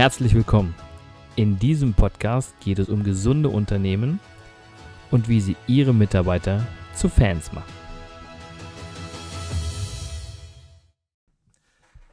Herzlich 0.00 0.34
willkommen. 0.34 0.74
In 1.36 1.58
diesem 1.58 1.92
Podcast 1.92 2.58
geht 2.60 2.78
es 2.78 2.88
um 2.88 3.04
gesunde 3.04 3.50
Unternehmen 3.50 4.18
und 5.10 5.28
wie 5.28 5.42
sie 5.42 5.56
ihre 5.66 5.92
Mitarbeiter 5.92 6.66
zu 6.94 7.10
Fans 7.10 7.52
machen. 7.52 7.70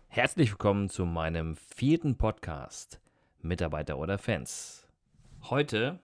Herzlich 0.10 0.50
willkommen 0.50 0.90
zu 0.90 1.06
meinem 1.06 1.56
vierten 1.56 2.18
Podcast 2.18 3.00
Mitarbeiter 3.42 3.98
oder 3.98 4.18
Fans. 4.18 4.86
Heute 5.44 6.00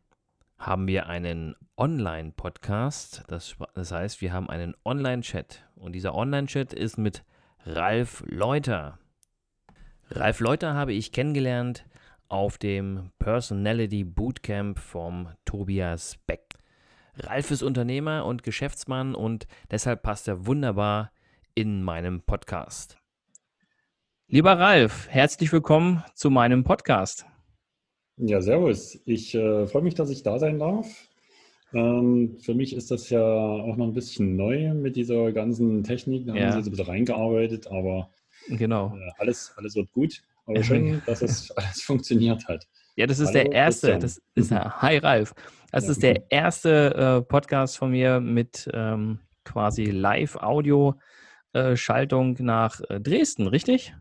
haben 0.58 0.88
wir 0.88 1.08
einen 1.08 1.54
Online-Podcast. 1.76 3.26
Das, 3.28 3.58
das 3.74 3.92
heißt, 3.92 4.22
wir 4.22 4.32
haben 4.32 4.50
einen 4.50 4.74
Online-Chat. 4.86 5.66
Und 5.76 5.92
dieser 5.92 6.16
Online-Chat 6.16 6.72
ist 6.72 6.98
mit 6.98 7.26
Ralf 7.66 8.24
Leuter. 8.26 9.00
Ralf 10.10 10.42
Leuter 10.42 10.74
habe 10.74 10.94
ich 10.94 11.12
kennengelernt 11.12 11.86
auf 12.28 12.58
dem 12.58 13.12
Personality 13.20 14.04
Bootcamp 14.04 14.78
vom 14.78 15.30
Tobias 15.46 16.18
Beck. 16.28 16.56
Ralf 17.16 17.52
ist 17.52 17.64
Unternehmer 17.64 18.26
und 18.26 18.44
Geschäftsmann 18.44 19.16
und 19.16 19.48
deshalb 19.72 20.04
passt 20.04 20.28
er 20.28 20.46
wunderbar 20.46 21.12
in 21.56 21.84
meinem 21.84 22.22
Podcast. 22.22 22.98
Lieber 24.28 24.58
Ralf, 24.60 25.08
herzlich 25.10 25.52
willkommen 25.52 26.04
zu 26.14 26.30
meinem 26.30 26.64
Podcast. 26.64 27.26
Ja, 28.18 28.42
servus. 28.42 29.00
Ich 29.06 29.34
äh, 29.34 29.68
freue 29.68 29.84
mich, 29.84 29.96
dass 29.96 30.10
ich 30.10 30.22
da 30.22 30.38
sein 30.38 30.60
darf. 30.60 31.10
Ähm, 31.74 32.38
für 32.40 32.54
mich 32.54 32.76
ist 32.76 32.92
das 32.92 33.10
ja 33.10 33.24
auch 33.24 33.76
noch 33.78 33.88
ein 33.88 33.94
bisschen 33.94 34.36
neu 34.36 34.74
mit 34.74 34.96
dieser 34.96 35.32
ganzen 35.32 35.84
Technik. 35.84 36.28
Da 36.28 36.36
ja. 36.36 36.42
haben 36.42 36.52
Sie 36.52 36.58
jetzt 36.60 36.68
ein 36.68 36.72
bisschen 36.72 36.86
reingearbeitet, 36.86 37.68
aber 37.68 38.10
genau. 38.48 38.96
Äh, 38.96 39.12
alles, 39.18 39.54
alles 39.56 39.76
wird 39.76 39.92
gut. 39.92 40.22
Aber 40.46 40.64
schön, 40.64 41.02
dass 41.06 41.22
es 41.22 41.52
alles 41.58 41.82
funktioniert 41.82 42.48
hat. 42.48 42.66
Ja, 42.96 43.06
das 43.08 43.20
ist 43.20 43.34
Hallo, 43.34 43.44
der 43.44 43.52
erste. 43.52 43.98
Das 43.98 44.22
ist, 44.36 44.52
hi 44.52 44.98
Ralf. 44.98 45.34
Das 45.72 45.86
ja. 45.86 45.92
ist 45.92 46.04
der 46.04 46.30
erste 46.30 46.94
äh, 46.96 47.24
Podcast 47.24 47.78
von 47.78 47.90
mir 47.92 48.20
mit 48.20 48.70
ähm, 48.74 49.20
quasi 49.44 49.86
Live-Audio-Schaltung 49.86 52.38
äh, 52.38 52.44
nach 52.44 52.82
äh, 52.90 53.00
Dresden, 53.00 53.48
richtig? 53.48 53.96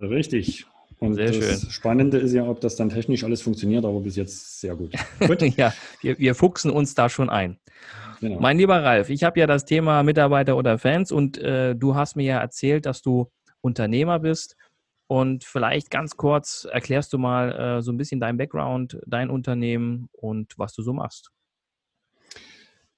Richtig. 0.00 0.66
Und 1.00 1.14
sehr 1.14 1.32
das 1.32 1.36
schön. 1.36 1.58
Spannende 1.70 2.18
ist 2.18 2.32
ja, 2.32 2.44
ob 2.44 2.60
das 2.60 2.76
dann 2.76 2.90
technisch 2.90 3.24
alles 3.24 3.42
funktioniert, 3.42 3.84
aber 3.84 3.98
bis 4.00 4.14
jetzt 4.14 4.60
sehr 4.60 4.76
gut. 4.76 4.92
gut. 5.26 5.42
ja, 5.56 5.74
wir, 6.00 6.16
wir 6.18 6.36
fuchsen 6.36 6.70
uns 6.70 6.94
da 6.94 7.08
schon 7.08 7.28
ein. 7.28 7.58
Genau. 8.20 8.38
Mein 8.38 8.56
lieber 8.56 8.84
Ralf, 8.84 9.10
ich 9.10 9.24
habe 9.24 9.40
ja 9.40 9.48
das 9.48 9.64
Thema 9.64 10.04
Mitarbeiter 10.04 10.56
oder 10.56 10.78
Fans 10.78 11.10
und 11.10 11.38
äh, 11.38 11.74
du 11.74 11.96
hast 11.96 12.14
mir 12.14 12.22
ja 12.22 12.38
erzählt, 12.38 12.86
dass 12.86 13.02
du 13.02 13.32
Unternehmer 13.62 14.18
bist. 14.18 14.56
Und 15.06 15.44
vielleicht 15.44 15.90
ganz 15.90 16.16
kurz 16.16 16.66
erklärst 16.70 17.12
du 17.12 17.18
mal 17.18 17.52
äh, 17.52 17.82
so 17.82 17.92
ein 17.92 17.98
bisschen 17.98 18.20
dein 18.20 18.36
Background, 18.36 18.98
dein 19.06 19.30
Unternehmen 19.30 20.08
und 20.12 20.58
was 20.58 20.72
du 20.74 20.82
so 20.82 20.92
machst. 20.92 21.30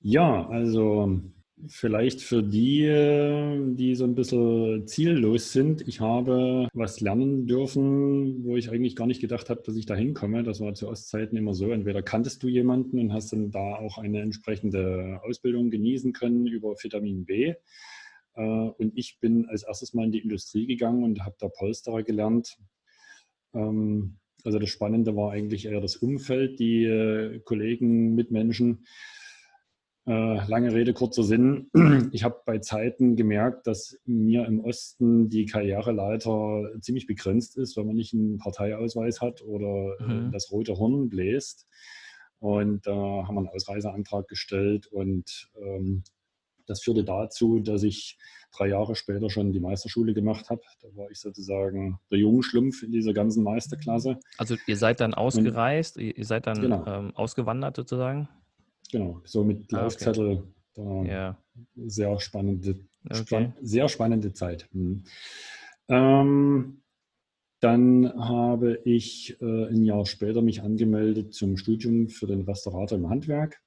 Ja, 0.01 0.47
also 0.49 1.21
vielleicht 1.67 2.21
für 2.21 2.43
die, 2.43 2.83
die 3.75 3.95
so 3.95 4.05
ein 4.05 4.15
bisschen 4.15 4.87
ziellos 4.87 5.53
sind. 5.53 5.87
Ich 5.89 6.01
habe 6.01 6.69
was 6.73 7.01
lernen 7.01 7.47
dürfen, 7.47 8.45
wo 8.45 8.57
ich 8.57 8.71
eigentlich 8.71 8.97
gar 8.97 9.07
nicht 9.07 9.21
gedacht 9.21 9.51
habe, 9.51 9.63
dass 9.65 9.75
ich 9.75 9.87
da 9.87 9.95
hinkomme. 9.95 10.43
Das 10.43 10.61
war 10.61 10.75
zu 10.75 10.89
Ostzeiten 10.89 11.37
immer 11.37 11.55
so. 11.55 11.71
Entweder 11.71 12.03
kanntest 12.03 12.43
du 12.43 12.49
jemanden 12.49 12.99
und 12.99 13.13
hast 13.13 13.33
dann 13.33 13.51
da 13.51 13.77
auch 13.77 13.99
eine 13.99 14.21
entsprechende 14.21 15.21
Ausbildung 15.25 15.71
genießen 15.71 16.13
können 16.13 16.47
über 16.47 16.75
Vitamin 16.81 17.25
B 17.25 17.45
äh, 17.47 17.55
und 18.35 18.93
ich 18.97 19.19
bin 19.21 19.47
als 19.49 19.63
erstes 19.63 19.95
mal 19.95 20.05
in 20.05 20.13
die 20.13 20.19
Industrie 20.19 20.67
gegangen 20.67 21.05
und 21.05 21.25
habe 21.25 21.37
da 21.39 21.49
Polsterer 21.49 22.03
gelernt. 22.03 22.59
Ähm, 23.55 24.19
also 24.45 24.59
das 24.59 24.69
Spannende 24.69 25.17
war 25.17 25.33
eigentlich 25.33 25.67
eher 25.67 25.81
das 25.81 25.97
Umfeld, 25.97 26.59
die 26.59 26.85
äh, 26.85 27.41
Kollegen, 27.41 28.15
Mitmenschen. 28.15 28.87
Äh, 30.07 30.47
lange 30.47 30.75
Rede, 30.75 30.93
kurzer 30.93 31.23
Sinn. 31.23 31.71
Ich 32.13 32.25
habe 32.25 32.43
bei 32.45 32.59
Zeiten 32.59 33.17
gemerkt, 33.17 33.67
dass 33.67 33.99
mir 34.05 34.45
im 34.45 34.61
Osten 34.61 35.31
die 35.31 35.47
Karriereleiter 35.47 36.71
ziemlich 36.81 37.07
begrenzt 37.07 37.57
ist, 37.57 37.77
wenn 37.77 37.87
man 37.87 37.97
nicht 37.97 38.13
einen 38.13 38.37
Parteiausweis 38.39 39.23
hat 39.23 39.41
oder 39.43 39.97
mhm. 40.01 40.31
das 40.31 40.53
rote 40.53 40.77
Horn 40.79 41.09
bläst. 41.09 41.67
Und 42.39 42.87
da 42.87 42.93
äh, 42.93 43.23
haben 43.25 43.35
wir 43.35 43.41
einen 43.41 43.49
Ausreiseantrag 43.49 44.29
gestellt 44.29 44.87
und 44.89 45.51
ähm, 45.57 46.05
das 46.67 46.83
führte 46.83 47.05
dazu, 47.05 47.61
dass 47.61 47.83
ich 47.83 48.19
drei 48.57 48.69
Jahre 48.69 48.95
später 48.95 49.31
schon 49.31 49.53
die 49.53 49.61
Meisterschule 49.61 50.15
gemacht 50.15 50.51
habe. 50.51 50.63
Da 50.81 50.89
war 50.97 51.11
ich 51.11 51.19
sozusagen 51.19 51.99
der 52.11 52.19
Jungschlumpf 52.19 52.83
in 52.83 52.93
dieser 52.93 53.13
ganzen 53.13 53.43
Meisterklasse. 53.43 54.19
Also 54.39 54.57
ihr 54.67 54.77
seid 54.77 55.01
dann 55.01 55.15
ausgereist, 55.15 55.97
Und, 55.97 56.17
ihr 56.17 56.25
seid 56.25 56.47
dann 56.47 56.61
genau. 56.61 56.87
ähm, 56.87 57.15
ausgewandert 57.15 57.77
sozusagen? 57.77 58.29
Genau, 58.91 59.21
so 59.25 59.45
mit 59.45 59.73
ah, 59.75 59.83
Laufzettel. 59.83 60.45
Okay. 60.77 61.09
ja. 61.09 61.39
Sehr 61.87 62.19
spannende, 62.21 62.81
okay. 63.09 63.25
spann 63.25 63.55
sehr 63.61 63.89
spannende 63.89 64.33
Zeit. 64.33 64.69
Mhm. 64.73 65.05
Ähm, 65.89 66.81
dann 67.61 68.13
habe 68.17 68.81
ich 68.85 69.37
äh, 69.41 69.69
ein 69.69 69.85
Jahr 69.85 70.05
später 70.05 70.43
mich 70.43 70.63
angemeldet 70.63 71.33
zum 71.33 71.57
Studium 71.57 72.09
für 72.09 72.27
den 72.27 72.43
Restaurator 72.43 72.99
im 72.99 73.09
Handwerk. 73.09 73.63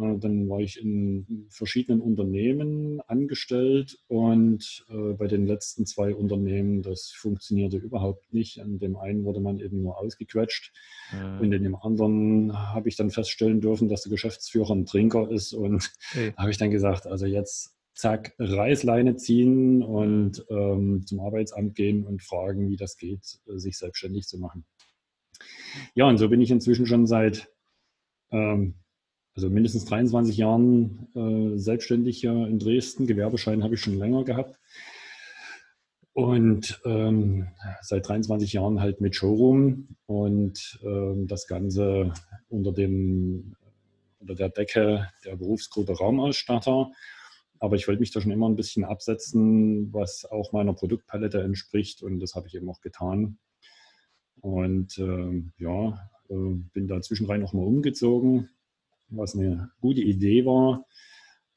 Äh, 0.00 0.18
dann 0.18 0.48
war 0.48 0.60
ich 0.60 0.80
in 0.80 1.46
verschiedenen 1.50 2.00
Unternehmen 2.00 3.00
angestellt 3.06 3.98
und 4.08 4.84
äh, 4.90 5.12
bei 5.14 5.26
den 5.26 5.46
letzten 5.46 5.86
zwei 5.86 6.14
Unternehmen, 6.14 6.82
das 6.82 7.10
funktionierte 7.10 7.76
überhaupt 7.76 8.32
nicht. 8.32 8.60
An 8.60 8.78
dem 8.78 8.96
einen 8.96 9.24
wurde 9.24 9.40
man 9.40 9.58
eben 9.58 9.82
nur 9.82 9.98
ausgequetscht 9.98 10.72
mhm. 11.12 11.40
und 11.40 11.52
in 11.52 11.62
dem 11.62 11.74
anderen 11.74 12.56
habe 12.56 12.88
ich 12.88 12.96
dann 12.96 13.10
feststellen 13.10 13.60
dürfen, 13.60 13.88
dass 13.88 14.02
der 14.02 14.10
Geschäftsführer 14.10 14.74
ein 14.74 14.86
Trinker 14.86 15.30
ist 15.30 15.52
und 15.52 15.90
okay. 16.10 16.32
habe 16.36 16.50
ich 16.50 16.58
dann 16.58 16.70
gesagt, 16.70 17.06
also 17.06 17.26
jetzt 17.26 17.74
zack, 17.94 18.34
Reißleine 18.38 19.16
ziehen 19.16 19.82
und 19.82 20.44
ähm, 20.50 21.04
zum 21.04 21.20
Arbeitsamt 21.20 21.74
gehen 21.74 22.04
und 22.04 22.22
fragen, 22.22 22.68
wie 22.68 22.76
das 22.76 22.96
geht, 22.96 23.40
äh, 23.48 23.58
sich 23.58 23.76
selbstständig 23.76 24.26
zu 24.26 24.38
machen. 24.38 24.64
Ja, 25.94 26.06
und 26.06 26.18
so 26.18 26.28
bin 26.28 26.40
ich 26.40 26.50
inzwischen 26.50 26.86
schon 26.86 27.06
seit 27.06 27.52
ähm, 28.30 28.74
also 29.38 29.50
mindestens 29.50 29.84
23 29.84 30.36
Jahren 30.36 31.06
äh, 31.14 31.56
selbstständig 31.56 32.18
hier 32.18 32.32
in 32.32 32.58
Dresden. 32.58 33.06
Gewerbeschein 33.06 33.62
habe 33.62 33.74
ich 33.74 33.80
schon 33.80 33.96
länger 33.96 34.24
gehabt. 34.24 34.58
Und 36.12 36.80
ähm, 36.84 37.46
seit 37.80 38.08
23 38.08 38.54
Jahren 38.54 38.80
halt 38.80 39.00
mit 39.00 39.14
Showroom 39.14 39.90
und 40.06 40.80
ähm, 40.82 41.28
das 41.28 41.46
Ganze 41.46 42.12
unter, 42.48 42.72
dem, 42.72 43.54
unter 44.18 44.34
der 44.34 44.48
Decke 44.48 45.08
der 45.24 45.36
Berufsgruppe 45.36 45.92
Raumausstatter. 45.92 46.90
Aber 47.60 47.76
ich 47.76 47.86
wollte 47.86 48.00
mich 48.00 48.10
da 48.10 48.20
schon 48.20 48.32
immer 48.32 48.48
ein 48.48 48.56
bisschen 48.56 48.84
absetzen, 48.84 49.92
was 49.92 50.24
auch 50.24 50.50
meiner 50.50 50.72
Produktpalette 50.72 51.42
entspricht 51.42 52.02
und 52.02 52.18
das 52.18 52.34
habe 52.34 52.48
ich 52.48 52.56
eben 52.56 52.68
auch 52.68 52.80
getan. 52.80 53.38
Und 54.40 54.98
ähm, 54.98 55.52
ja, 55.58 56.10
äh, 56.28 56.34
bin 56.72 56.88
da 56.88 57.00
zwischenrein 57.00 57.40
noch 57.40 57.52
mal 57.52 57.64
umgezogen, 57.64 58.48
was 59.08 59.34
eine 59.34 59.70
gute 59.80 60.00
Idee 60.00 60.44
war. 60.44 60.84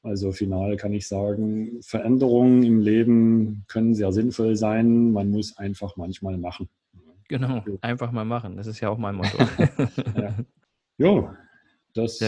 Also 0.04 0.32
final 0.32 0.78
kann 0.78 0.94
ich 0.94 1.08
sagen, 1.08 1.80
Veränderungen 1.84 2.64
im 2.64 2.80
Leben 2.80 3.66
können 3.68 3.94
sehr 3.94 4.12
sinnvoll 4.12 4.56
sein. 4.56 5.12
Man 5.12 5.30
muss 5.30 5.58
einfach 5.58 5.96
manchmal 5.96 6.38
machen. 6.38 6.70
Genau, 7.28 7.64
einfach 7.82 8.12
mal 8.12 8.26
machen. 8.26 8.58
Das 8.58 8.68
ist 8.68 8.80
ja 8.80 8.90
auch 8.90 8.98
mein 8.98 9.16
Motto. 9.16 9.38
ja. 10.16 10.36
Jo, 10.98 11.30
das 11.94 12.20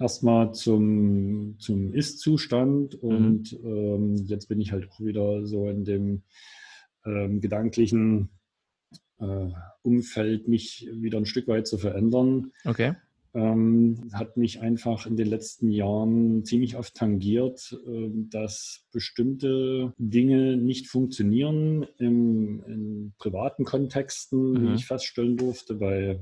erstmal 0.00 0.54
zum, 0.54 1.56
zum 1.58 1.92
Ist-Zustand 1.92 3.02
mhm. 3.02 3.08
und 3.08 3.62
mhm. 3.62 3.68
ähm, 3.68 4.16
jetzt 4.26 4.46
bin 4.48 4.60
ich 4.60 4.72
halt 4.72 4.88
auch 4.90 5.00
wieder 5.00 5.46
so 5.46 5.68
in 5.68 5.84
dem 5.84 6.22
ähm, 7.04 7.40
gedanklichen 7.40 8.30
äh, 9.18 9.50
Umfeld, 9.82 10.48
mich 10.48 10.88
wieder 10.92 11.18
ein 11.18 11.26
Stück 11.26 11.46
weit 11.46 11.66
zu 11.66 11.76
verändern. 11.76 12.52
Okay 12.64 12.94
ähm, 13.34 14.10
hat 14.12 14.36
mich 14.36 14.60
einfach 14.60 15.06
in 15.06 15.16
den 15.16 15.28
letzten 15.28 15.70
Jahren 15.70 16.44
ziemlich 16.44 16.76
oft 16.76 16.94
tangiert, 16.94 17.76
äh, 17.86 18.10
dass 18.30 18.86
bestimmte 18.92 19.92
Dinge 19.98 20.56
nicht 20.56 20.88
funktionieren 20.88 21.86
im, 21.98 22.62
in 22.66 23.12
privaten 23.18 23.64
Kontexten, 23.64 24.52
mhm. 24.52 24.62
wie 24.62 24.74
ich 24.74 24.86
feststellen 24.86 25.36
durfte, 25.36 25.74
bei 25.74 26.20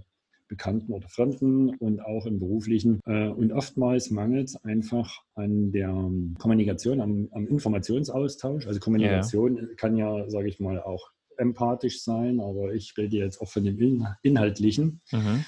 Bekannten 0.49 0.93
oder 0.93 1.09
Fremden 1.09 1.71
und 1.77 2.01
auch 2.01 2.27
im 2.27 2.39
beruflichen. 2.39 3.01
Äh, 3.07 3.29
und 3.29 3.53
oftmals 3.53 4.11
mangelt 4.11 4.49
es 4.49 4.65
einfach 4.65 5.23
an 5.35 5.73
der 5.73 5.93
Kommunikation, 6.39 7.01
am, 7.01 7.29
am 7.33 7.47
Informationsaustausch. 7.47 8.67
Also 8.67 8.81
Kommunikation 8.81 9.57
ja. 9.57 9.63
kann 9.77 9.97
ja, 9.97 10.29
sage 10.29 10.49
ich 10.49 10.59
mal, 10.59 10.81
auch 10.81 11.11
empathisch 11.37 12.03
sein, 12.03 12.41
aber 12.41 12.75
ich 12.75 12.97
rede 12.97 13.17
jetzt 13.17 13.41
auch 13.41 13.49
von 13.49 13.65
dem 13.65 14.07
Inhaltlichen. 14.23 15.01
Mhm. 15.13 15.45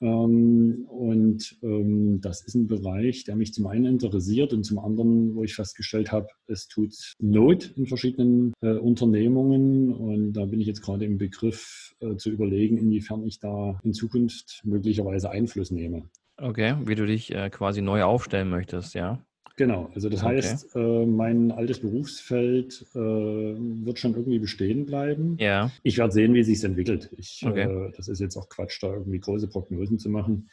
Ähm, 0.00 0.84
und 0.88 1.56
ähm, 1.62 2.20
das 2.20 2.42
ist 2.42 2.54
ein 2.54 2.66
Bereich, 2.66 3.24
der 3.24 3.36
mich 3.36 3.54
zum 3.54 3.66
einen 3.66 3.86
interessiert 3.86 4.52
und 4.52 4.64
zum 4.64 4.78
anderen, 4.78 5.34
wo 5.34 5.44
ich 5.44 5.54
festgestellt 5.54 6.12
habe, 6.12 6.28
es 6.46 6.68
tut 6.68 7.14
Not 7.20 7.72
in 7.76 7.86
verschiedenen 7.86 8.52
äh, 8.60 8.72
Unternehmungen. 8.72 9.92
Und 9.92 10.32
da 10.34 10.44
bin 10.46 10.60
ich 10.60 10.66
jetzt 10.66 10.82
gerade 10.82 11.04
im 11.04 11.18
Begriff 11.18 11.94
äh, 12.00 12.16
zu 12.16 12.30
überlegen, 12.30 12.78
inwiefern 12.78 13.24
ich 13.24 13.38
da 13.38 13.78
in 13.82 13.92
Zukunft 13.92 14.60
möglicherweise 14.64 15.30
Einfluss 15.30 15.70
nehme. 15.70 16.08
Okay, 16.36 16.76
wie 16.84 16.96
du 16.96 17.06
dich 17.06 17.32
äh, 17.32 17.48
quasi 17.50 17.80
neu 17.80 18.02
aufstellen 18.02 18.50
möchtest, 18.50 18.94
ja. 18.94 19.24
Genau, 19.56 19.88
also 19.94 20.08
das 20.08 20.24
okay. 20.24 20.36
heißt, 20.36 20.74
äh, 20.74 21.06
mein 21.06 21.52
altes 21.52 21.80
Berufsfeld 21.80 22.86
äh, 22.94 22.98
wird 22.98 24.00
schon 24.00 24.14
irgendwie 24.14 24.40
bestehen 24.40 24.84
bleiben. 24.84 25.36
Ja. 25.38 25.70
Ich 25.84 25.98
werde 25.98 26.12
sehen, 26.12 26.34
wie 26.34 26.42
sich 26.42 26.58
es 26.58 26.64
entwickelt. 26.64 27.10
Ich, 27.16 27.44
okay. 27.46 27.62
äh, 27.62 27.92
das 27.96 28.08
ist 28.08 28.20
jetzt 28.20 28.36
auch 28.36 28.48
Quatsch, 28.48 28.82
da 28.82 28.92
irgendwie 28.92 29.20
große 29.20 29.46
Prognosen 29.46 29.98
zu 29.98 30.10
machen. 30.10 30.50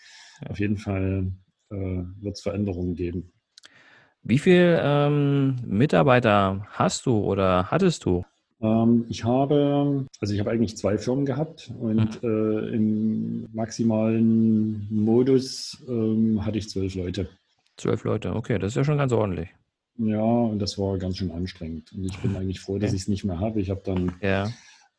Auf 0.48 0.60
jeden 0.60 0.78
Fall 0.78 1.32
äh, 1.72 1.76
wird 1.76 2.36
es 2.36 2.42
Veränderungen 2.42 2.96
geben. 2.96 3.32
Wie 4.24 4.38
viele 4.38 4.80
ähm, 4.84 5.56
Mitarbeiter 5.66 6.68
hast 6.70 7.08
du 7.08 7.18
oder 7.18 7.72
hattest 7.72 8.06
du? 8.06 8.24
Ähm, 8.62 9.06
ich 9.10 9.24
habe, 9.24 10.06
also 10.20 10.34
ich 10.34 10.40
habe 10.40 10.52
eigentlich 10.52 10.78
zwei 10.78 11.00
Firmen 11.00 11.26
gehabt 11.26 11.72
und 11.80 12.22
mhm. 12.22 12.30
Äh, 12.30 12.76
im 12.76 13.48
maximalen 13.54 14.88
Modus 14.92 15.84
ähm, 15.90 16.46
hatte 16.46 16.60
ich 16.60 16.70
zwölf 16.70 16.94
Leute. 16.94 17.30
Zwölf 17.82 18.04
Leute, 18.04 18.36
okay, 18.36 18.60
das 18.60 18.74
ist 18.74 18.76
ja 18.76 18.84
schon 18.84 19.00
ganz 19.00 19.12
ordentlich. 19.12 19.50
Ja, 19.98 20.22
und 20.22 20.60
das 20.60 20.78
war 20.78 21.00
ganz 21.00 21.18
schön 21.18 21.32
anstrengend. 21.32 21.92
Und 21.94 22.06
ich 22.06 22.16
bin 22.20 22.36
eigentlich 22.36 22.60
froh, 22.60 22.78
dass 22.78 22.94
ich 22.94 23.02
es 23.02 23.08
nicht 23.08 23.26
mehr 23.26 23.40
habe. 23.40 23.60
Ich 23.60 23.72
habe 23.72 23.82
dann 23.84 24.14
ja. 24.22 24.52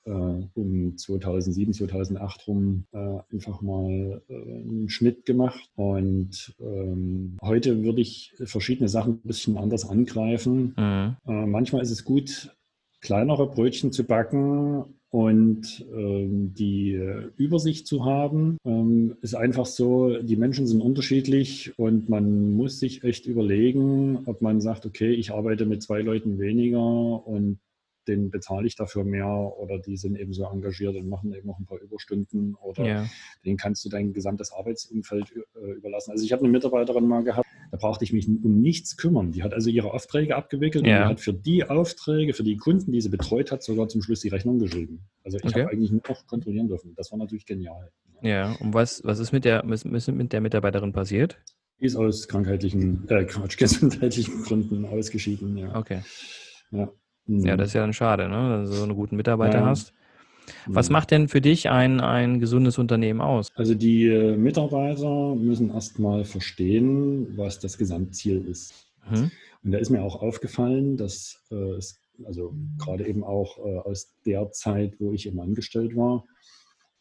äh, 0.04 0.10
um 0.10 0.98
2007, 0.98 1.74
2008 1.74 2.48
rum 2.48 2.86
äh, 2.90 3.18
einfach 3.32 3.60
mal 3.60 4.20
äh, 4.28 4.34
einen 4.34 4.88
Schnitt 4.88 5.26
gemacht. 5.26 5.70
Und 5.76 6.56
ähm, 6.58 7.36
heute 7.40 7.84
würde 7.84 8.00
ich 8.00 8.34
verschiedene 8.44 8.88
Sachen 8.88 9.12
ein 9.12 9.28
bisschen 9.28 9.56
anders 9.58 9.88
angreifen. 9.88 10.74
Mhm. 10.76 11.16
Äh, 11.24 11.46
manchmal 11.46 11.82
ist 11.82 11.92
es 11.92 12.02
gut, 12.02 12.52
kleinere 13.00 13.48
Brötchen 13.48 13.92
zu 13.92 14.02
backen 14.02 14.86
und 15.12 15.84
ähm, 15.94 16.54
die 16.54 16.98
Übersicht 17.36 17.86
zu 17.86 18.06
haben, 18.06 18.56
ähm, 18.64 19.16
ist 19.20 19.34
einfach 19.34 19.66
so, 19.66 20.16
die 20.22 20.36
Menschen 20.36 20.66
sind 20.66 20.80
unterschiedlich 20.80 21.78
und 21.78 22.08
man 22.08 22.54
muss 22.54 22.80
sich 22.80 23.04
echt 23.04 23.26
überlegen, 23.26 24.20
ob 24.24 24.40
man 24.40 24.62
sagt, 24.62 24.86
okay, 24.86 25.12
ich 25.12 25.30
arbeite 25.30 25.66
mit 25.66 25.82
zwei 25.82 26.00
Leuten 26.00 26.38
weniger 26.38 27.26
und 27.26 27.58
den 28.08 28.30
bezahle 28.30 28.66
ich 28.66 28.76
dafür 28.76 29.04
mehr 29.04 29.26
oder 29.26 29.78
die 29.78 29.96
sind 29.96 30.16
eben 30.18 30.32
so 30.32 30.44
engagiert 30.44 30.96
und 30.96 31.08
machen 31.08 31.32
eben 31.32 31.46
noch 31.46 31.58
ein 31.58 31.66
paar 31.66 31.80
Überstunden 31.80 32.54
oder 32.56 32.84
ja. 32.84 33.06
denen 33.44 33.56
kannst 33.56 33.84
du 33.84 33.88
dein 33.88 34.12
gesamtes 34.12 34.52
Arbeitsumfeld 34.52 35.32
äh, 35.32 35.72
überlassen. 35.72 36.10
Also 36.10 36.24
ich 36.24 36.32
habe 36.32 36.42
eine 36.42 36.52
Mitarbeiterin 36.52 37.06
mal 37.06 37.22
gehabt, 37.22 37.46
da 37.70 37.76
brauchte 37.76 38.04
ich 38.04 38.12
mich 38.12 38.28
um 38.28 38.60
nichts 38.60 38.96
kümmern. 38.96 39.32
Die 39.32 39.42
hat 39.42 39.54
also 39.54 39.70
ihre 39.70 39.92
Aufträge 39.92 40.36
abgewickelt 40.36 40.86
ja. 40.86 41.02
und 41.02 41.02
die 41.02 41.10
hat 41.10 41.20
für 41.20 41.34
die 41.34 41.64
Aufträge, 41.64 42.34
für 42.34 42.44
die 42.44 42.56
Kunden, 42.56 42.92
die 42.92 43.00
sie 43.00 43.08
betreut 43.08 43.52
hat, 43.52 43.62
sogar 43.62 43.88
zum 43.88 44.02
Schluss 44.02 44.20
die 44.20 44.28
Rechnung 44.28 44.58
geschrieben. 44.58 45.08
Also 45.24 45.38
ich 45.38 45.44
okay. 45.44 45.62
habe 45.62 45.72
eigentlich 45.72 45.90
nur 45.90 46.02
noch 46.08 46.26
kontrollieren 46.26 46.68
dürfen. 46.68 46.94
Das 46.96 47.10
war 47.12 47.18
natürlich 47.18 47.46
genial. 47.46 47.90
Ja, 48.22 48.52
und 48.60 48.72
was, 48.72 49.02
was 49.04 49.18
ist 49.18 49.32
mit 49.32 49.44
der, 49.44 49.62
was 49.66 49.84
mit 49.84 50.32
der 50.32 50.40
Mitarbeiterin 50.40 50.92
passiert? 50.92 51.38
Die 51.80 51.86
ist 51.86 51.96
aus 51.96 52.28
krankheitlichen, 52.28 53.08
äh, 53.08 53.24
gesundheitlichen 53.58 54.42
Gründen 54.44 54.84
ausgeschieden. 54.84 55.56
Ja. 55.56 55.74
Okay. 55.74 56.02
Ja. 56.70 56.92
Ja, 57.26 57.56
das 57.56 57.68
ist 57.68 57.74
ja 57.74 57.80
dann 57.80 57.92
schade, 57.92 58.28
ne? 58.28 58.60
dass 58.62 58.70
du 58.70 58.76
so 58.76 58.82
einen 58.82 58.94
guten 58.94 59.16
Mitarbeiter 59.16 59.60
ja. 59.60 59.66
hast. 59.66 59.92
Was 60.66 60.90
macht 60.90 61.10
denn 61.10 61.28
für 61.28 61.40
dich 61.40 61.70
ein, 61.70 62.00
ein 62.00 62.40
gesundes 62.40 62.78
Unternehmen 62.78 63.20
aus? 63.20 63.48
Also 63.54 63.74
die 63.74 64.06
äh, 64.06 64.36
Mitarbeiter 64.36 65.34
müssen 65.34 65.70
erstmal 65.70 66.24
verstehen, 66.24 67.36
was 67.36 67.60
das 67.60 67.78
Gesamtziel 67.78 68.44
ist. 68.46 68.74
Mhm. 69.08 69.30
Und 69.64 69.72
da 69.72 69.78
ist 69.78 69.90
mir 69.90 70.02
auch 70.02 70.20
aufgefallen, 70.20 70.96
dass 70.96 71.40
äh, 71.50 71.76
es, 71.76 72.00
also 72.24 72.54
gerade 72.78 73.06
eben 73.06 73.22
auch 73.22 73.58
äh, 73.58 73.78
aus 73.78 74.12
der 74.26 74.50
Zeit, 74.50 74.94
wo 74.98 75.12
ich 75.12 75.26
eben 75.26 75.40
angestellt 75.40 75.96
war, 75.96 76.24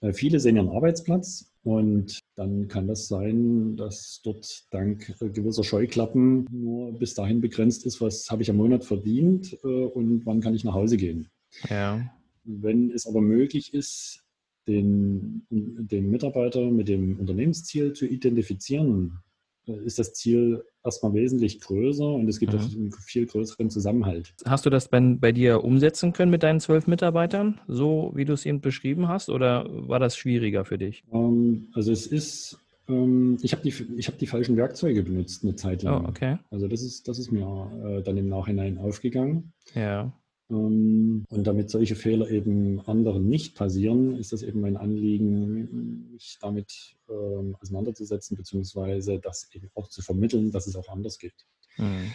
äh, 0.01 0.13
viele 0.13 0.39
sehen 0.39 0.55
ihren 0.55 0.69
Arbeitsplatz 0.69 1.51
und 1.63 2.20
dann 2.41 2.67
kann 2.67 2.87
das 2.87 3.07
sein, 3.07 3.75
dass 3.77 4.19
dort 4.23 4.65
dank 4.71 5.15
gewisser 5.19 5.63
Scheuklappen 5.63 6.47
nur 6.51 6.91
bis 6.97 7.13
dahin 7.13 7.39
begrenzt 7.39 7.85
ist, 7.85 8.01
was 8.01 8.31
habe 8.31 8.41
ich 8.41 8.49
am 8.49 8.57
Monat 8.57 8.83
verdient 8.83 9.53
äh, 9.63 9.67
und 9.67 10.25
wann 10.25 10.41
kann 10.41 10.55
ich 10.55 10.63
nach 10.63 10.73
Hause 10.73 10.97
gehen. 10.97 11.29
Ja. 11.69 12.11
Wenn 12.43 12.89
es 12.89 13.05
aber 13.05 13.21
möglich 13.21 13.75
ist, 13.75 14.23
den, 14.67 15.45
den 15.51 16.09
Mitarbeiter 16.09 16.71
mit 16.71 16.87
dem 16.87 17.19
Unternehmensziel 17.19 17.93
zu 17.93 18.07
identifizieren, 18.07 19.19
ist 19.65 19.99
das 19.99 20.13
Ziel 20.13 20.63
erstmal 20.83 21.13
wesentlich 21.13 21.59
größer 21.59 22.07
und 22.07 22.27
es 22.27 22.39
gibt 22.39 22.53
mhm. 22.53 22.59
auch 22.59 22.63
einen 22.63 22.91
viel 22.91 23.25
größeren 23.25 23.69
Zusammenhalt. 23.69 24.33
Hast 24.45 24.65
du 24.65 24.69
das 24.69 24.87
bei, 24.87 24.99
bei 24.99 25.31
dir 25.31 25.63
umsetzen 25.63 26.13
können 26.13 26.31
mit 26.31 26.43
deinen 26.43 26.59
zwölf 26.59 26.87
Mitarbeitern, 26.87 27.59
so 27.67 28.11
wie 28.15 28.25
du 28.25 28.33
es 28.33 28.45
eben 28.45 28.61
beschrieben 28.61 29.07
hast, 29.07 29.29
oder 29.29 29.67
war 29.69 29.99
das 29.99 30.17
schwieriger 30.17 30.65
für 30.65 30.77
dich? 30.77 31.03
Um, 31.09 31.21
ähm, 31.21 31.67
also 31.73 31.91
es 31.91 32.07
ist, 32.07 32.59
ähm, 32.87 33.37
ich 33.41 33.53
habe 33.53 33.63
die, 33.63 33.71
hab 33.71 34.17
die 34.17 34.27
falschen 34.27 34.57
Werkzeuge 34.57 35.03
benutzt 35.03 35.43
eine 35.43 35.55
Zeit 35.55 35.83
lang. 35.83 36.05
Oh, 36.05 36.09
okay. 36.09 36.37
Also 36.49 36.67
das 36.67 36.81
ist, 36.81 37.07
das 37.07 37.19
ist 37.19 37.31
mir 37.31 37.71
äh, 37.83 38.01
dann 38.01 38.17
im 38.17 38.27
Nachhinein 38.27 38.77
aufgegangen. 38.77 39.53
Ja. 39.75 40.11
Ähm, 40.51 41.25
und 41.29 41.47
damit 41.47 41.69
solche 41.69 41.95
Fehler 41.95 42.29
eben 42.29 42.81
anderen 42.81 43.27
nicht 43.27 43.55
passieren, 43.55 44.17
ist 44.17 44.33
das 44.33 44.43
eben 44.43 44.59
mein 44.59 44.77
Anliegen, 44.77 46.11
mich 46.11 46.37
damit 46.41 46.97
ähm, 47.09 47.55
auseinanderzusetzen, 47.61 48.35
beziehungsweise 48.35 49.19
das 49.19 49.49
eben 49.53 49.69
auch 49.75 49.87
zu 49.87 50.01
vermitteln, 50.01 50.51
dass 50.51 50.67
es 50.67 50.75
auch 50.75 50.89
anders 50.89 51.17
geht. 51.17 51.45
Mhm. 51.77 52.11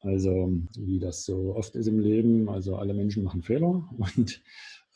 Also 0.00 0.52
wie 0.78 0.98
das 0.98 1.24
so 1.24 1.54
oft 1.54 1.76
ist 1.76 1.86
im 1.86 1.98
Leben, 1.98 2.48
also 2.48 2.76
alle 2.76 2.94
Menschen 2.94 3.22
machen 3.22 3.42
Fehler 3.42 3.88
und 4.16 4.42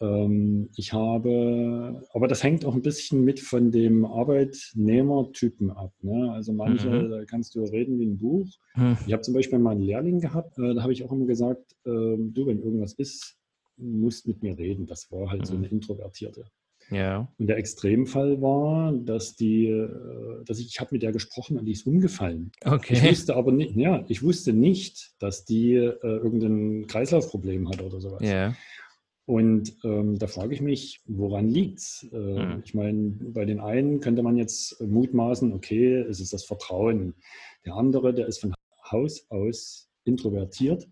ich 0.00 0.92
habe, 0.92 2.06
aber 2.12 2.28
das 2.28 2.44
hängt 2.44 2.64
auch 2.64 2.74
ein 2.74 2.82
bisschen 2.82 3.24
mit 3.24 3.40
von 3.40 3.72
dem 3.72 4.04
Arbeitnehmertypen 4.04 5.70
ab. 5.72 5.92
Ne? 6.02 6.30
Also 6.32 6.52
manche, 6.52 6.88
mhm. 6.88 7.10
da 7.10 7.24
kannst 7.24 7.56
du 7.56 7.64
reden 7.64 7.98
wie 7.98 8.06
ein 8.06 8.18
Buch. 8.18 8.46
Mhm. 8.76 8.96
Ich 9.06 9.12
habe 9.12 9.22
zum 9.22 9.34
Beispiel 9.34 9.58
mal 9.58 9.72
einen 9.72 9.82
Lehrling 9.82 10.20
gehabt, 10.20 10.56
äh, 10.58 10.74
da 10.74 10.82
habe 10.82 10.92
ich 10.92 11.04
auch 11.04 11.10
immer 11.10 11.26
gesagt, 11.26 11.72
äh, 11.84 11.90
du, 11.90 12.46
wenn 12.46 12.62
irgendwas 12.62 12.92
ist, 12.92 13.38
musst 13.76 14.28
mit 14.28 14.42
mir 14.42 14.56
reden. 14.56 14.86
Das 14.86 15.10
war 15.10 15.30
halt 15.30 15.42
mhm. 15.42 15.46
so 15.46 15.56
eine 15.56 15.66
Introvertierte. 15.66 16.44
Ja. 16.90 17.28
Und 17.38 17.48
der 17.48 17.58
Extremfall 17.58 18.40
war, 18.40 18.92
dass 18.92 19.36
die, 19.36 19.66
äh, 19.66 20.44
dass 20.44 20.58
ich, 20.58 20.68
ich 20.68 20.80
habe 20.80 20.90
mit 20.92 21.02
der 21.02 21.12
gesprochen 21.12 21.58
und 21.58 21.66
die 21.66 21.72
ist 21.72 21.86
umgefallen. 21.86 22.52
Okay. 22.64 22.94
Ich 22.94 23.10
wusste 23.10 23.36
aber 23.36 23.52
nicht, 23.52 23.76
ja, 23.76 24.04
ich 24.08 24.22
wusste 24.22 24.52
nicht, 24.52 25.12
dass 25.18 25.44
die 25.44 25.74
äh, 25.74 25.98
irgendein 26.02 26.86
Kreislaufproblem 26.86 27.68
hat 27.68 27.82
oder 27.82 28.00
sowas. 28.00 28.22
Ja. 28.22 28.54
Und 29.28 29.76
ähm, 29.84 30.18
da 30.18 30.26
frage 30.26 30.54
ich 30.54 30.62
mich, 30.62 31.02
woran 31.04 31.48
liegt 31.48 31.80
es? 31.80 32.08
Äh, 32.14 32.16
mhm. 32.16 32.62
Ich 32.64 32.72
meine, 32.72 33.10
bei 33.34 33.44
den 33.44 33.60
einen 33.60 34.00
könnte 34.00 34.22
man 34.22 34.38
jetzt 34.38 34.80
mutmaßen, 34.80 35.52
okay, 35.52 35.96
es 35.96 36.18
ist 36.18 36.32
das 36.32 36.44
Vertrauen. 36.44 37.12
Der 37.66 37.74
andere, 37.74 38.14
der 38.14 38.26
ist 38.26 38.40
von 38.40 38.54
Haus 38.90 39.26
aus 39.28 39.90
introvertiert. 40.04 40.88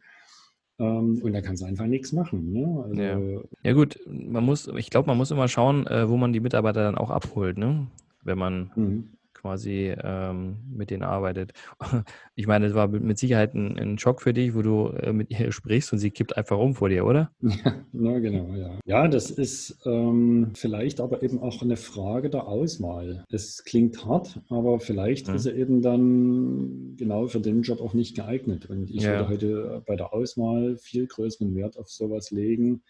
Ähm, 0.78 1.19
und 1.23 1.33
da 1.33 1.40
kannst 1.40 1.62
du 1.62 1.66
einfach 1.66 1.87
nichts 1.87 2.12
machen. 2.12 2.52
Ne? 2.52 2.85
Also, 2.85 3.00
ja. 3.00 3.43
ja. 3.62 3.73
gut, 3.73 3.99
man 4.07 4.45
muss, 4.45 4.69
ich 4.69 4.90
glaube, 4.90 5.07
man 5.07 5.16
muss 5.16 5.31
immer 5.31 5.49
schauen, 5.49 5.87
äh, 5.87 6.07
wo 6.07 6.19
man 6.19 6.35
die 6.35 6.40
Mitarbeiter 6.40 6.83
dann 6.83 6.99
auch 6.99 7.09
abholt, 7.09 7.57
ne? 7.57 7.87
wenn 8.23 8.37
man 8.37 8.71
mhm 8.76 9.15
quasi 9.47 9.95
ähm, 10.03 10.57
mit 10.69 10.91
denen 10.91 11.03
arbeitet. 11.03 11.53
Ich 12.38 12.47
meine, 12.47 12.67
es 12.67 12.75
war 12.75 12.87
mit 12.88 13.17
Sicherheit 13.17 13.55
ein, 13.55 13.79
ein, 13.79 13.99
Schock 13.99 14.21
für 14.21 14.35
dich, 14.35 14.55
wo 14.55 14.61
du 14.61 14.88
äh, 14.88 15.15
mit 15.15 15.31
ihr 15.31 15.53
sprichst 15.59 15.91
und 15.95 15.99
sie 15.99 16.11
kippt 16.11 16.37
einfach 16.37 16.59
um 16.59 16.75
vor 16.75 16.91
dir, 16.91 17.07
oder? 17.07 17.31
Ja, 17.93 18.19
genau, 18.19 18.55
ja. 18.55 18.79
Ja, 18.85 19.09
das 19.09 19.31
ist 19.31 19.79
ähm, 19.87 20.50
vielleicht 20.55 21.00
aber 21.00 21.23
eben 21.23 21.41
auch 21.41 21.62
eine 21.62 21.76
Frage 21.76 22.29
der 22.29 22.47
Auswahl. 22.47 23.25
Es 23.31 23.65
klingt 23.65 24.05
hart, 24.05 24.38
aber 24.50 24.81
vielleicht 24.81 25.29
mhm. 25.29 25.35
ist 25.35 25.47
er 25.47 25.55
eben 25.55 25.81
dann 25.81 26.95
genau 26.99 27.26
für 27.26 27.41
den 27.41 27.62
Job 27.62 27.81
auch 27.81 27.95
nicht 27.95 28.15
geeignet. 28.17 28.67
Und 28.69 28.91
ich 28.91 29.05
ja. 29.05 29.12
würde 29.12 29.29
heute 29.29 29.83
bei 29.87 29.97
der 29.97 30.12
Auswahl 30.12 30.76
viel 30.76 31.07
größeren 31.07 31.55
Wert 31.55 31.79
auf 31.79 31.88
sowas 31.88 32.31
legen, 32.31 32.83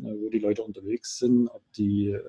äh, 0.00 0.10
wo 0.20 0.30
die 0.30 0.40
Leute 0.40 0.62
unterwegs 0.62 1.18
sind, 1.18 1.48
ob 1.48 1.62
die 1.74 2.08
äh, 2.08 2.20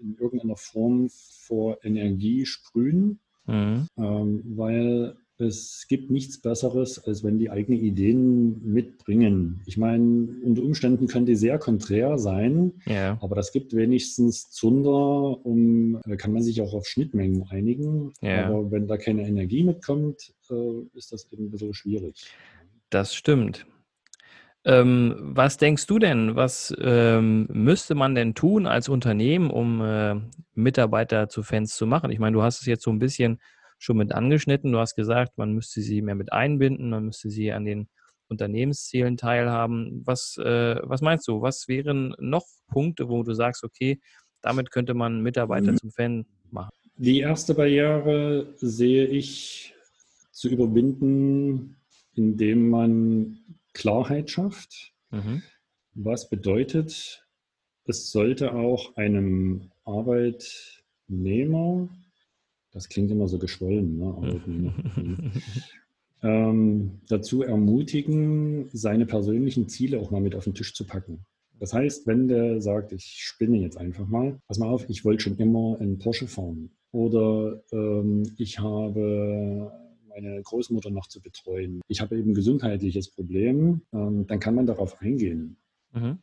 in 0.00 0.16
irgendeiner 0.18 0.56
Form 0.56 1.08
vor 1.10 1.78
Energie 1.84 2.46
sprühen, 2.46 3.20
mhm. 3.46 3.86
ähm, 3.96 4.42
weil 4.56 5.16
es 5.40 5.86
gibt 5.88 6.10
nichts 6.10 6.40
Besseres, 6.40 7.02
als 7.02 7.24
wenn 7.24 7.38
die 7.38 7.50
eigene 7.50 7.78
Ideen 7.78 8.60
mitbringen. 8.62 9.62
Ich 9.66 9.78
meine, 9.78 10.28
unter 10.44 10.62
Umständen 10.62 11.06
können 11.06 11.24
die 11.24 11.34
sehr 11.34 11.58
konträr 11.58 12.18
sein, 12.18 12.74
ja. 12.84 13.18
aber 13.22 13.36
das 13.36 13.50
gibt 13.52 13.74
wenigstens 13.74 14.50
Zunder, 14.50 15.44
um 15.44 15.98
äh, 16.06 16.16
kann 16.16 16.32
man 16.32 16.42
sich 16.42 16.60
auch 16.60 16.74
auf 16.74 16.86
Schnittmengen 16.86 17.44
einigen. 17.48 18.12
Ja. 18.20 18.46
Aber 18.48 18.70
wenn 18.70 18.86
da 18.86 18.98
keine 18.98 19.26
Energie 19.26 19.64
mitkommt, 19.64 20.34
äh, 20.50 20.82
ist 20.94 21.12
das 21.12 21.30
eben 21.32 21.46
ein 21.46 21.50
bisschen 21.50 21.74
schwierig. 21.74 22.26
Das 22.90 23.14
stimmt. 23.14 23.66
Ähm, 24.64 25.16
was 25.18 25.56
denkst 25.56 25.86
du 25.86 25.98
denn, 25.98 26.36
was 26.36 26.74
ähm, 26.80 27.46
müsste 27.50 27.94
man 27.94 28.14
denn 28.14 28.34
tun 28.34 28.66
als 28.66 28.88
Unternehmen, 28.90 29.50
um 29.50 29.80
äh, 29.80 30.16
Mitarbeiter 30.54 31.28
zu 31.28 31.42
Fans 31.42 31.74
zu 31.76 31.86
machen? 31.86 32.10
Ich 32.10 32.18
meine, 32.18 32.34
du 32.34 32.42
hast 32.42 32.60
es 32.60 32.66
jetzt 32.66 32.84
so 32.84 32.90
ein 32.90 32.98
bisschen 32.98 33.40
schon 33.78 33.96
mit 33.96 34.12
angeschnitten. 34.12 34.72
Du 34.72 34.78
hast 34.78 34.94
gesagt, 34.94 35.38
man 35.38 35.52
müsste 35.52 35.80
sie 35.80 36.02
mehr 36.02 36.14
mit 36.14 36.32
einbinden, 36.32 36.90
man 36.90 37.06
müsste 37.06 37.30
sie 37.30 37.52
an 37.52 37.64
den 37.64 37.88
Unternehmenszielen 38.28 39.16
teilhaben. 39.16 40.02
Was, 40.04 40.36
äh, 40.36 40.76
was 40.82 41.00
meinst 41.00 41.26
du? 41.26 41.40
Was 41.40 41.66
wären 41.66 42.14
noch 42.18 42.44
Punkte, 42.68 43.08
wo 43.08 43.22
du 43.22 43.32
sagst, 43.32 43.64
okay, 43.64 43.98
damit 44.42 44.70
könnte 44.70 44.92
man 44.92 45.22
Mitarbeiter 45.22 45.72
mhm. 45.72 45.76
zum 45.78 45.90
Fan 45.90 46.26
machen? 46.50 46.70
Die 46.96 47.20
erste 47.20 47.54
Barriere 47.54 48.52
sehe 48.56 49.06
ich 49.06 49.74
zu 50.32 50.50
überwinden, 50.50 51.76
indem 52.14 52.68
man 52.68 53.38
Klarheit 53.72 54.30
schafft. 54.30 54.92
Mhm. 55.10 55.42
Was 55.94 56.28
bedeutet, 56.28 57.26
es 57.84 58.10
sollte 58.10 58.54
auch 58.54 58.96
einem 58.96 59.70
Arbeitnehmer, 59.84 61.88
das 62.72 62.88
klingt 62.88 63.10
immer 63.10 63.26
so 63.26 63.38
geschwollen, 63.38 63.98
ne? 63.98 65.32
ähm, 66.22 67.00
dazu 67.08 67.42
ermutigen, 67.42 68.68
seine 68.72 69.06
persönlichen 69.06 69.68
Ziele 69.68 69.98
auch 69.98 70.10
mal 70.10 70.20
mit 70.20 70.34
auf 70.34 70.44
den 70.44 70.54
Tisch 70.54 70.74
zu 70.74 70.86
packen. 70.86 71.24
Das 71.58 71.74
heißt, 71.74 72.06
wenn 72.06 72.28
der 72.28 72.60
sagt, 72.60 72.92
ich 72.92 73.16
spinne 73.18 73.58
jetzt 73.58 73.76
einfach 73.76 74.06
mal, 74.06 74.40
pass 74.46 74.58
mal 74.58 74.68
auf, 74.68 74.88
ich 74.88 75.04
wollte 75.04 75.24
schon 75.24 75.36
immer 75.36 75.78
einen 75.80 75.98
Porsche 75.98 76.26
fahren 76.26 76.70
oder 76.92 77.62
ähm, 77.72 78.22
ich 78.38 78.60
habe 78.60 79.72
meine 80.20 80.42
Großmutter 80.42 80.90
noch 80.90 81.06
zu 81.06 81.20
betreuen. 81.20 81.80
Ich 81.88 82.00
habe 82.00 82.18
eben 82.18 82.30
ein 82.30 82.34
gesundheitliches 82.34 83.08
Problem, 83.10 83.82
ähm, 83.92 84.26
dann 84.26 84.40
kann 84.40 84.54
man 84.54 84.66
darauf 84.66 85.00
eingehen. 85.00 85.56
Mhm. 85.92 86.18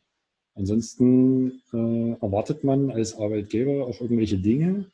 Ansonsten 0.54 1.62
äh, 1.72 2.12
erwartet 2.20 2.64
man 2.64 2.90
als 2.90 3.16
Arbeitgeber 3.16 3.86
auch 3.86 4.00
irgendwelche 4.00 4.38
Dinge, 4.38 4.86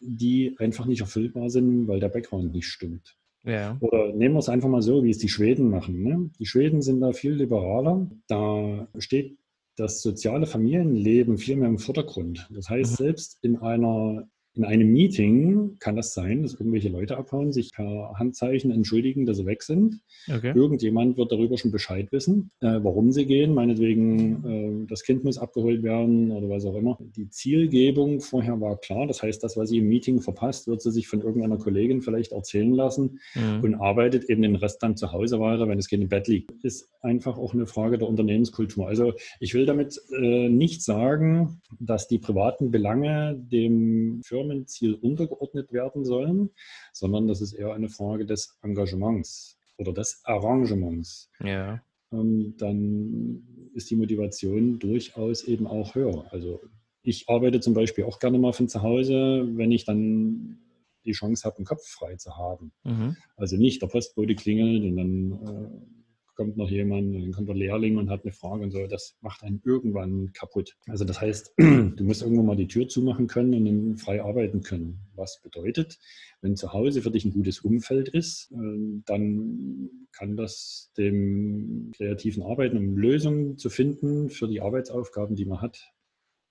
die 0.00 0.54
einfach 0.58 0.86
nicht 0.86 1.00
erfüllbar 1.00 1.50
sind, 1.50 1.88
weil 1.88 2.00
der 2.00 2.10
Background 2.10 2.52
nicht 2.52 2.66
stimmt. 2.66 3.16
Ja. 3.44 3.78
Oder 3.80 4.12
nehmen 4.12 4.34
wir 4.34 4.40
es 4.40 4.48
einfach 4.48 4.68
mal 4.68 4.82
so, 4.82 5.02
wie 5.04 5.10
es 5.10 5.18
die 5.18 5.28
Schweden 5.28 5.70
machen. 5.70 6.02
Ne? 6.02 6.30
Die 6.38 6.46
Schweden 6.46 6.82
sind 6.82 7.00
da 7.00 7.12
viel 7.12 7.32
liberaler. 7.32 8.06
Da 8.26 8.88
steht 8.98 9.38
das 9.76 10.02
soziale 10.02 10.46
Familienleben 10.46 11.38
viel 11.38 11.56
mehr 11.56 11.68
im 11.68 11.78
Vordergrund. 11.78 12.48
Das 12.52 12.68
heißt, 12.68 12.92
mhm. 12.92 12.96
selbst 12.96 13.38
in 13.42 13.56
einer 13.56 14.28
in 14.58 14.64
einem 14.64 14.92
Meeting 14.92 15.76
kann 15.78 15.94
das 15.94 16.14
sein, 16.14 16.42
dass 16.42 16.54
irgendwelche 16.54 16.88
Leute 16.88 17.16
abhauen, 17.16 17.52
sich 17.52 17.70
per 17.72 18.14
Handzeichen 18.16 18.72
entschuldigen, 18.72 19.24
dass 19.24 19.36
sie 19.36 19.46
weg 19.46 19.62
sind. 19.62 20.00
Okay. 20.28 20.52
Irgendjemand 20.52 21.16
wird 21.16 21.30
darüber 21.30 21.56
schon 21.56 21.70
Bescheid 21.70 22.10
wissen, 22.10 22.50
äh, 22.60 22.80
warum 22.82 23.12
sie 23.12 23.24
gehen. 23.24 23.54
Meinetwegen, 23.54 24.84
äh, 24.84 24.86
das 24.88 25.04
Kind 25.04 25.22
muss 25.22 25.38
abgeholt 25.38 25.84
werden 25.84 26.32
oder 26.32 26.48
was 26.48 26.64
auch 26.64 26.74
immer. 26.74 26.98
Die 27.16 27.30
Zielgebung 27.30 28.20
vorher 28.20 28.60
war 28.60 28.78
klar. 28.78 29.06
Das 29.06 29.22
heißt, 29.22 29.44
das, 29.44 29.56
was 29.56 29.68
sie 29.68 29.78
im 29.78 29.88
Meeting 29.88 30.20
verpasst, 30.20 30.66
wird 30.66 30.82
sie 30.82 30.90
sich 30.90 31.06
von 31.06 31.20
irgendeiner 31.20 31.58
Kollegin 31.58 32.02
vielleicht 32.02 32.32
erzählen 32.32 32.72
lassen 32.72 33.20
mhm. 33.36 33.62
und 33.62 33.74
arbeitet 33.76 34.28
eben 34.28 34.42
den 34.42 34.56
Rest 34.56 34.82
dann 34.82 34.96
zu 34.96 35.12
Hause 35.12 35.38
weiter, 35.38 35.68
wenn 35.68 35.78
das 35.78 35.86
Kind 35.86 36.02
im 36.02 36.08
Bett 36.08 36.26
liegt. 36.26 36.50
Ist 36.64 36.90
einfach 37.00 37.38
auch 37.38 37.54
eine 37.54 37.68
Frage 37.68 37.96
der 37.96 38.08
Unternehmenskultur. 38.08 38.88
Also 38.88 39.12
ich 39.38 39.54
will 39.54 39.66
damit 39.66 40.00
äh, 40.20 40.48
nicht 40.48 40.82
sagen, 40.82 41.60
dass 41.78 42.08
die 42.08 42.18
privaten 42.18 42.72
Belange 42.72 43.36
dem 43.38 44.20
Firmen 44.24 44.47
Firmenziel 44.48 44.94
untergeordnet 44.94 45.72
werden 45.72 46.04
sollen, 46.04 46.50
sondern 46.92 47.26
das 47.26 47.40
ist 47.40 47.52
eher 47.52 47.74
eine 47.74 47.88
Frage 47.88 48.26
des 48.26 48.58
Engagements 48.62 49.58
oder 49.76 49.92
des 49.92 50.20
Arrangements. 50.24 51.30
Ja. 51.40 51.82
Ähm, 52.12 52.54
dann 52.58 53.70
ist 53.74 53.90
die 53.90 53.96
Motivation 53.96 54.78
durchaus 54.78 55.44
eben 55.44 55.66
auch 55.66 55.94
höher. 55.94 56.26
Also 56.32 56.60
ich 57.02 57.28
arbeite 57.28 57.60
zum 57.60 57.74
Beispiel 57.74 58.04
auch 58.04 58.18
gerne 58.18 58.38
mal 58.38 58.52
von 58.52 58.68
zu 58.68 58.82
Hause, 58.82 59.48
wenn 59.52 59.70
ich 59.70 59.84
dann 59.84 60.58
die 61.04 61.12
Chance 61.12 61.44
habe, 61.44 61.58
einen 61.58 61.66
Kopf 61.66 61.86
frei 61.86 62.16
zu 62.16 62.36
haben. 62.36 62.72
Mhm. 62.84 63.16
Also 63.36 63.56
nicht 63.56 63.80
der 63.82 63.86
Postbote 63.86 64.34
klingelt 64.34 64.82
und 64.84 64.96
dann 64.96 65.32
äh, 65.32 65.97
kommt 66.38 66.56
noch 66.56 66.70
jemand, 66.70 67.16
dann 67.16 67.32
kommt 67.32 67.48
der 67.48 67.56
Lehrling 67.56 67.96
und 67.96 68.10
hat 68.10 68.22
eine 68.22 68.32
Frage 68.32 68.62
und 68.62 68.70
so. 68.70 68.86
Das 68.86 69.16
macht 69.22 69.42
einen 69.42 69.60
irgendwann 69.64 70.32
kaputt. 70.32 70.76
Also 70.86 71.04
das 71.04 71.20
heißt, 71.20 71.52
du 71.58 72.04
musst 72.04 72.22
irgendwann 72.22 72.46
mal 72.46 72.56
die 72.56 72.68
Tür 72.68 72.88
zumachen 72.88 73.26
können 73.26 73.54
und 73.54 73.64
dann 73.64 73.96
frei 73.96 74.22
arbeiten 74.22 74.62
können. 74.62 75.00
Was 75.16 75.42
bedeutet, 75.42 75.98
wenn 76.40 76.54
zu 76.54 76.72
Hause 76.72 77.02
für 77.02 77.10
dich 77.10 77.24
ein 77.24 77.32
gutes 77.32 77.58
Umfeld 77.58 78.08
ist, 78.08 78.52
ähm, 78.52 79.02
dann 79.04 79.90
kann 80.12 80.36
das 80.36 80.92
dem 80.96 81.90
kreativen 81.96 82.44
Arbeiten, 82.44 82.76
um 82.76 82.96
Lösungen 82.96 83.58
zu 83.58 83.68
finden 83.68 84.30
für 84.30 84.46
die 84.46 84.60
Arbeitsaufgaben, 84.60 85.34
die 85.34 85.44
man 85.44 85.60
hat, 85.60 85.92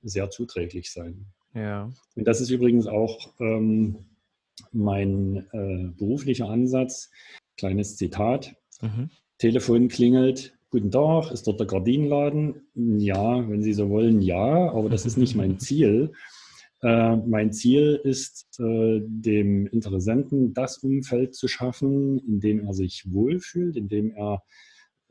sehr 0.02 0.30
zuträglich 0.30 0.92
sein. 0.92 1.28
Ja. 1.54 1.90
Und 2.14 2.28
das 2.28 2.42
ist 2.42 2.50
übrigens 2.50 2.88
auch 2.88 3.34
ähm, 3.40 4.06
mein 4.74 5.48
äh, 5.54 5.94
beruflicher 5.98 6.50
Ansatz. 6.50 7.10
Kleines 7.56 7.96
Zitat. 7.96 8.54
Mhm. 8.82 9.12
Telefon 9.38 9.88
klingelt. 9.88 10.58
Guten 10.70 10.92
Tag, 10.92 11.32
ist 11.32 11.48
dort 11.48 11.60
der 11.60 11.68
Gardinenladen? 11.68 12.68
Ja, 12.74 13.48
wenn 13.48 13.62
Sie 13.62 13.74
so 13.74 13.90
wollen, 13.90 14.22
ja, 14.22 14.72
aber 14.72 14.90
das 14.90 15.06
ist 15.06 15.18
nicht 15.18 15.36
mein 15.36 15.60
Ziel. 15.60 16.12
Äh, 16.82 17.16
mein 17.18 17.54
Ziel 17.54 18.00
ist, 18.04 18.60
äh, 18.60 19.00
dem 19.04 19.68
Interessenten 19.68 20.54
das 20.54 20.80
Umfeld 20.80 21.36
zu 21.36 21.48
schaffen, 21.48 22.20
in 22.20 22.40
dem 22.40 22.66
er 22.66 22.74
sich 22.74 23.06
wohlfühlt, 23.12 23.78
in 23.78 23.88
dem 23.88 24.12
er 24.12 24.44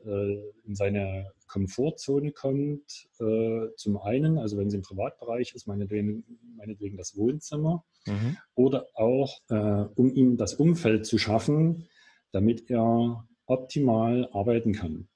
äh, 0.05 0.37
in 0.65 0.75
seine 0.75 1.31
Komfortzone 1.47 2.31
kommt. 2.31 3.07
Äh, 3.19 3.67
zum 3.77 3.97
einen, 3.97 4.37
also 4.37 4.57
wenn 4.57 4.67
es 4.67 4.73
im 4.73 4.81
Privatbereich 4.81 5.53
ist, 5.55 5.67
meinetwegen, 5.67 6.23
meinetwegen 6.55 6.97
das 6.97 7.17
Wohnzimmer, 7.17 7.83
mhm. 8.05 8.37
oder 8.55 8.87
auch, 8.93 9.39
äh, 9.49 9.85
um 9.95 10.13
ihm 10.13 10.37
das 10.37 10.53
Umfeld 10.53 11.05
zu 11.05 11.17
schaffen, 11.17 11.87
damit 12.31 12.69
er 12.69 13.27
optimal 13.47 14.29
arbeiten 14.31 14.73
kann. 14.73 15.07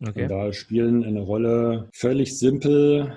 Okay. 0.00 0.22
Und 0.22 0.28
da 0.28 0.52
spielen 0.52 1.04
eine 1.04 1.20
Rolle 1.20 1.88
völlig 1.92 2.38
simpel 2.38 3.12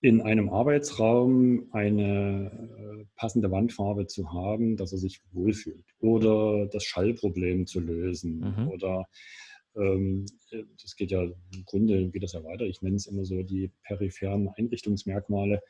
in 0.00 0.20
einem 0.20 0.50
Arbeitsraum 0.50 1.68
eine 1.70 2.50
äh, 2.50 3.04
passende 3.14 3.52
Wandfarbe 3.52 4.08
zu 4.08 4.32
haben, 4.32 4.76
dass 4.76 4.90
er 4.92 4.98
sich 4.98 5.20
wohlfühlt. 5.30 5.84
Oder 6.00 6.66
das 6.66 6.84
Schallproblem 6.84 7.68
zu 7.68 7.78
lösen. 7.78 8.40
Mhm. 8.40 8.68
Oder 8.68 9.06
ähm, 9.76 10.26
das 10.82 10.96
geht 10.96 11.12
ja 11.12 11.22
im 11.22 11.64
Grunde 11.66 12.08
geht 12.08 12.24
das 12.24 12.32
ja 12.32 12.42
weiter. 12.42 12.64
Ich 12.64 12.82
nenne 12.82 12.96
es 12.96 13.06
immer 13.06 13.24
so 13.24 13.42
die 13.44 13.70
peripheren 13.84 14.48
Einrichtungsmerkmale. 14.56 15.62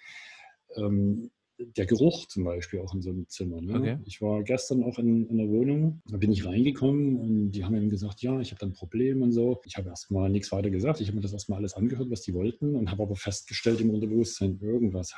Ähm, 0.77 1.31
der 1.77 1.87
Geruch 1.87 2.27
zum 2.27 2.45
Beispiel 2.45 2.81
auch 2.81 2.95
in 2.95 3.03
so 3.03 3.11
einem 3.11 3.29
Zimmer. 3.29 3.61
Ne? 3.61 3.79
Okay. 3.79 3.99
Ich 4.05 4.21
war 4.21 4.43
gestern 4.43 4.83
auch 4.83 4.99
in, 4.99 5.27
in 5.29 5.41
einer 5.41 5.49
Wohnung, 5.49 6.01
da 6.07 6.17
bin 6.17 6.33
ich 6.33 6.45
reingekommen 6.45 7.17
und 7.17 7.53
die 7.53 7.65
haben 7.65 7.75
eben 7.75 7.91
gesagt, 7.91 8.23
ja, 8.23 8.41
ich 8.41 8.51
habe 8.51 8.61
da 8.61 8.67
ein 8.67 8.73
Problem 8.73 9.23
und 9.23 9.33
so. 9.33 9.61
Ich 9.65 9.77
habe 9.77 9.89
erstmal 9.89 10.31
nichts 10.31 10.53
weiter 10.53 10.71
gesagt. 10.71 11.01
Ich 11.01 11.09
habe 11.09 11.17
mir 11.17 11.23
das 11.23 11.33
erstmal 11.33 11.59
alles 11.59 11.75
angehört, 11.75 12.11
was 12.11 12.23
die 12.23 12.35
wollten 12.35 12.75
und 12.75 12.91
habe 12.91 13.03
aber 13.03 13.17
festgestellt 13.17 13.81
im 13.81 13.91
Unterbewusstsein, 13.91 14.59
irgendwas, 14.61 15.15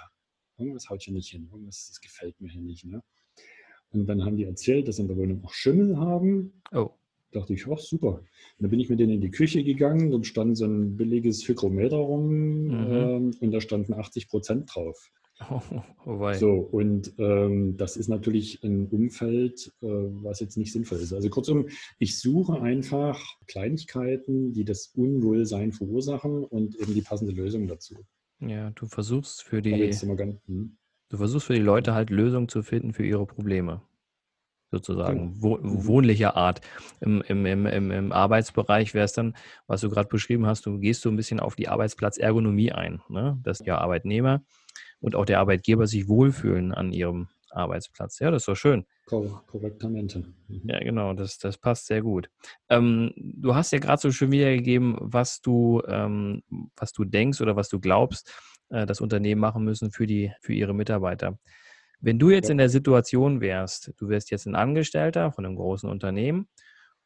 irgendwas 0.58 0.88
haut 0.88 1.02
hier 1.02 1.14
nicht 1.14 1.30
hin, 1.30 1.48
irgendwas 1.50 1.88
das 1.88 2.00
gefällt 2.00 2.40
mir 2.40 2.50
hier 2.50 2.62
nicht. 2.62 2.84
Ne? 2.84 3.02
Und 3.90 4.06
dann 4.06 4.24
haben 4.24 4.36
die 4.36 4.44
erzählt, 4.44 4.88
dass 4.88 4.96
sie 4.96 5.02
in 5.02 5.08
der 5.08 5.16
Wohnung 5.16 5.44
auch 5.44 5.52
Schimmel 5.52 5.96
haben. 5.98 6.62
Oh 6.72 6.90
dachte 7.34 7.54
ich, 7.54 7.66
ach 7.66 7.78
super. 7.78 8.18
Und 8.18 8.24
dann 8.60 8.70
bin 8.70 8.80
ich 8.80 8.88
mit 8.88 9.00
denen 9.00 9.14
in 9.14 9.20
die 9.20 9.30
Küche 9.30 9.64
gegangen, 9.64 10.10
dort 10.10 10.26
stand 10.26 10.56
so 10.56 10.66
ein 10.66 10.96
billiges 10.96 11.46
Hygrometer 11.46 11.96
rum 11.96 12.28
mhm. 12.28 12.92
ähm, 12.92 13.34
und 13.40 13.50
da 13.50 13.60
standen 13.60 13.94
80 13.94 14.28
Prozent 14.28 14.70
drauf. 14.74 15.10
Oh, 15.50 15.60
oh 16.06 16.32
so, 16.34 16.52
und 16.52 17.12
ähm, 17.18 17.76
das 17.76 17.96
ist 17.96 18.08
natürlich 18.08 18.62
ein 18.62 18.86
Umfeld, 18.86 19.72
äh, 19.82 19.86
was 19.86 20.40
jetzt 20.40 20.56
nicht 20.56 20.72
sinnvoll 20.72 20.98
ist. 20.98 21.12
Also 21.12 21.28
kurzum, 21.28 21.68
ich 21.98 22.20
suche 22.20 22.60
einfach 22.60 23.20
Kleinigkeiten, 23.46 24.52
die 24.52 24.64
das 24.64 24.92
Unwohlsein 24.94 25.72
verursachen 25.72 26.44
und 26.44 26.76
eben 26.76 26.94
die 26.94 27.02
passende 27.02 27.32
Lösung 27.32 27.66
dazu. 27.66 27.96
Ja, 28.40 28.70
du 28.70 28.86
versuchst 28.86 29.42
für 29.42 29.60
die, 29.60 29.72
ganz, 29.76 30.02
hm. 30.46 30.76
du 31.08 31.16
versuchst 31.16 31.46
für 31.46 31.54
die 31.54 31.60
Leute 31.60 31.94
halt 31.94 32.10
Lösungen 32.10 32.48
zu 32.48 32.62
finden 32.62 32.92
für 32.92 33.04
ihre 33.04 33.26
Probleme 33.26 33.82
sozusagen, 34.74 35.34
wo, 35.40 35.56
mhm. 35.56 35.86
wohnlicher 35.86 36.36
Art. 36.36 36.60
Im, 37.00 37.22
im, 37.22 37.46
im, 37.46 37.90
im 37.90 38.12
Arbeitsbereich 38.12 38.92
wäre 38.94 39.04
es 39.04 39.12
dann, 39.12 39.34
was 39.66 39.80
du 39.80 39.88
gerade 39.88 40.08
beschrieben 40.08 40.46
hast, 40.46 40.66
du 40.66 40.78
gehst 40.78 41.02
so 41.02 41.08
ein 41.10 41.16
bisschen 41.16 41.40
auf 41.40 41.54
die 41.54 41.68
Arbeitsplatzergonomie 41.68 42.72
ein, 42.72 43.00
ne? 43.08 43.38
dass 43.42 43.58
der 43.58 43.78
Arbeitnehmer 43.80 44.42
und 45.04 45.14
auch 45.14 45.26
der 45.26 45.38
Arbeitgeber 45.38 45.86
sich 45.86 46.08
wohlfühlen 46.08 46.72
an 46.72 46.90
ihrem 46.90 47.28
Arbeitsplatz. 47.50 48.18
Ja, 48.20 48.30
das 48.30 48.42
ist 48.42 48.48
doch 48.48 48.56
schön. 48.56 48.86
Korrektamente. 49.06 50.20
Mhm. 50.48 50.62
Ja, 50.64 50.78
genau, 50.80 51.12
das, 51.12 51.36
das 51.36 51.58
passt 51.58 51.86
sehr 51.86 52.00
gut. 52.00 52.30
Ähm, 52.70 53.12
du 53.14 53.54
hast 53.54 53.70
ja 53.72 53.80
gerade 53.80 54.00
so 54.00 54.10
schön 54.10 54.32
wiedergegeben, 54.32 54.96
was 54.98 55.42
du, 55.42 55.82
ähm, 55.86 56.42
was 56.74 56.92
du 56.92 57.04
denkst 57.04 57.42
oder 57.42 57.54
was 57.54 57.68
du 57.68 57.80
glaubst, 57.80 58.32
äh, 58.70 58.86
das 58.86 59.02
Unternehmen 59.02 59.42
machen 59.42 59.62
müssen 59.62 59.90
für, 59.92 60.06
die, 60.06 60.32
für 60.40 60.54
ihre 60.54 60.74
Mitarbeiter. 60.74 61.38
Wenn 62.00 62.18
du 62.18 62.30
jetzt 62.30 62.48
ja. 62.48 62.52
in 62.52 62.58
der 62.58 62.70
Situation 62.70 63.42
wärst, 63.42 63.92
du 63.98 64.08
wärst 64.08 64.30
jetzt 64.30 64.46
ein 64.46 64.54
Angestellter 64.54 65.32
von 65.32 65.44
einem 65.44 65.56
großen 65.56 65.88
Unternehmen 65.88 66.48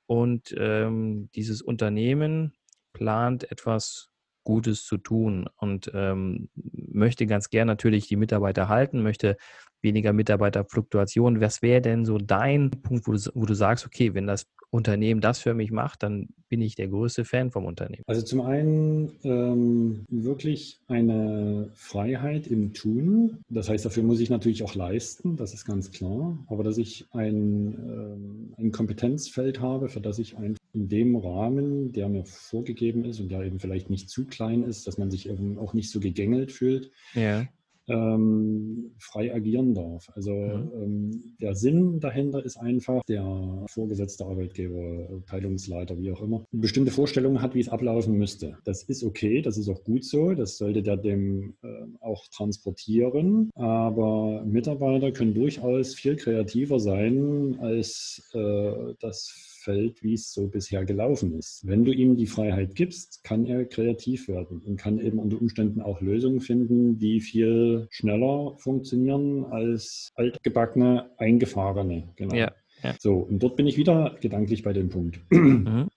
und 0.07 0.55
ähm, 0.57 1.31
dieses 1.35 1.62
Unternehmen 1.62 2.55
plant, 2.93 3.50
etwas 3.50 4.09
Gutes 4.49 4.87
zu 4.87 4.97
tun 4.97 5.47
und 5.59 5.90
ähm, 5.93 6.49
möchte 6.55 7.26
ganz 7.26 7.50
gern 7.50 7.67
natürlich 7.67 8.09
die 8.09 8.17
Mitarbeiter 8.17 8.71
halten, 8.71 9.02
möchte 9.02 9.37
weniger 9.83 10.13
Mitarbeiterfluktuation. 10.13 11.41
Was 11.41 11.63
wäre 11.63 11.81
denn 11.81 12.05
so 12.05 12.19
dein 12.19 12.71
Punkt, 12.71 13.07
wo 13.07 13.13
du, 13.13 13.21
wo 13.35 13.47
du 13.47 13.55
sagst, 13.55 13.87
okay, 13.87 14.15
wenn 14.15 14.27
das 14.27 14.47
Unternehmen 14.71 15.21
das 15.21 15.41
für 15.41 15.55
mich 15.55 15.71
macht, 15.71 16.03
dann 16.03 16.29
bin 16.49 16.61
ich 16.61 16.75
der 16.75 16.89
größte 16.89 17.25
Fan 17.25 17.51
vom 17.51 17.65
Unternehmen. 17.65 18.03
Also 18.07 18.23
zum 18.23 18.43
einen 18.43 19.13
ähm, 19.23 20.05
wirklich 20.09 20.81
eine 20.89 21.71
Freiheit 21.75 22.47
im 22.47 22.75
Tun. 22.75 23.39
Das 23.49 23.69
heißt, 23.69 23.85
dafür 23.87 24.03
muss 24.03 24.21
ich 24.21 24.29
natürlich 24.29 24.63
auch 24.63 24.75
leisten, 24.75 25.37
das 25.37 25.55
ist 25.55 25.65
ganz 25.65 25.91
klar. 25.91 26.39
Aber 26.49 26.65
dass 26.65 26.77
ich 26.77 27.07
ein, 27.13 27.75
ähm, 27.75 28.55
ein 28.59 28.73
Kompetenzfeld 28.73 29.61
habe, 29.61 29.89
für 29.89 30.01
das 30.01 30.19
ich 30.19 30.37
ein, 30.37 30.57
in 30.75 30.89
dem 30.89 31.17
Rahmen, 31.17 31.93
der 31.93 32.09
mir 32.09 32.25
vorgegeben 32.25 33.05
ist 33.05 33.21
und 33.21 33.31
der 33.31 33.43
eben 33.43 33.61
vielleicht 33.61 33.89
nicht 33.89 34.11
zu 34.11 34.27
klein 34.27 34.65
ist, 34.65 34.87
dass 34.87 34.99
man 34.99 35.11
sich 35.11 35.29
eben 35.29 35.59
auch 35.59 35.73
nicht 35.73 35.91
so 35.91 35.99
gegängelt 35.99 36.53
fühlt, 36.53 36.91
ja 37.15 37.47
ähm, 37.88 38.92
frei 38.99 39.35
agieren 39.35 39.75
darf. 39.75 40.09
Also 40.14 40.33
mhm. 40.33 40.71
ähm, 40.83 41.23
der 41.40 41.54
Sinn 41.54 42.00
dahinter 42.00 42.45
ist 42.45 42.57
einfach, 42.57 43.02
der 43.09 43.64
vorgesetzte 43.68 44.25
Arbeitgeber, 44.26 45.23
Teilungsleiter, 45.26 45.99
wie 45.99 46.12
auch 46.12 46.23
immer, 46.23 46.45
bestimmte 46.52 46.90
Vorstellungen 46.90 47.42
hat, 47.42 47.54
wie 47.54 47.61
es 47.61 47.68
ablaufen 47.68 48.16
müsste. 48.16 48.59
Das 48.64 48.83
ist 48.83 49.04
okay, 49.04 49.42
das 49.42 49.59
ist 49.59 49.68
auch 49.68 49.83
gut 49.85 50.04
so, 50.04 50.35
das 50.35 50.59
sollte 50.59 50.83
der 50.83 50.97
dem 50.97 51.54
äh, 51.62 51.68
auch 52.00 52.26
transportieren, 52.28 53.50
aber 53.54 54.45
Mitarbeiter 54.45 55.12
können 55.12 55.35
durchaus 55.35 55.95
viel 55.95 56.16
kreativer 56.16 56.80
sein, 56.80 57.57
als 57.61 58.28
äh, 58.35 58.95
das 59.00 59.48
Feld, 59.59 60.03
wie 60.03 60.15
es 60.15 60.33
so 60.33 60.49
bisher 60.49 60.85
gelaufen 60.85 61.35
ist. 61.35 61.67
Wenn 61.67 61.85
du 61.85 61.93
ihm 61.93 62.17
die 62.17 62.27
Freiheit 62.27 62.75
gibst, 62.75 63.23
kann 63.25 63.45
er 63.47 63.65
kreativ 63.65 64.29
werden 64.29 64.61
und 64.65 64.77
kann 64.77 64.99
eben 64.99 65.19
unter 65.19 65.41
Umständen 65.41 65.81
auch 65.81 66.00
Lösungen 66.00 66.41
finden, 66.41 66.99
die 66.99 67.21
viel 67.21 67.87
schneller 67.91 68.57
funktionieren 68.59 69.45
als 69.45 70.11
altgebackene, 70.15 71.11
eingefahrene. 71.19 72.09
Genau. 72.17 72.35
Ja, 72.35 72.53
ja. 72.83 72.95
So, 72.99 73.15
und 73.17 73.43
dort 73.43 73.57
bin 73.57 73.67
ich 73.67 73.77
wieder 73.77 74.17
gedanklich 74.21 74.62
bei 74.62 74.73
dem 74.73 74.88
Punkt. 74.88 75.21
Mhm. 75.31 75.88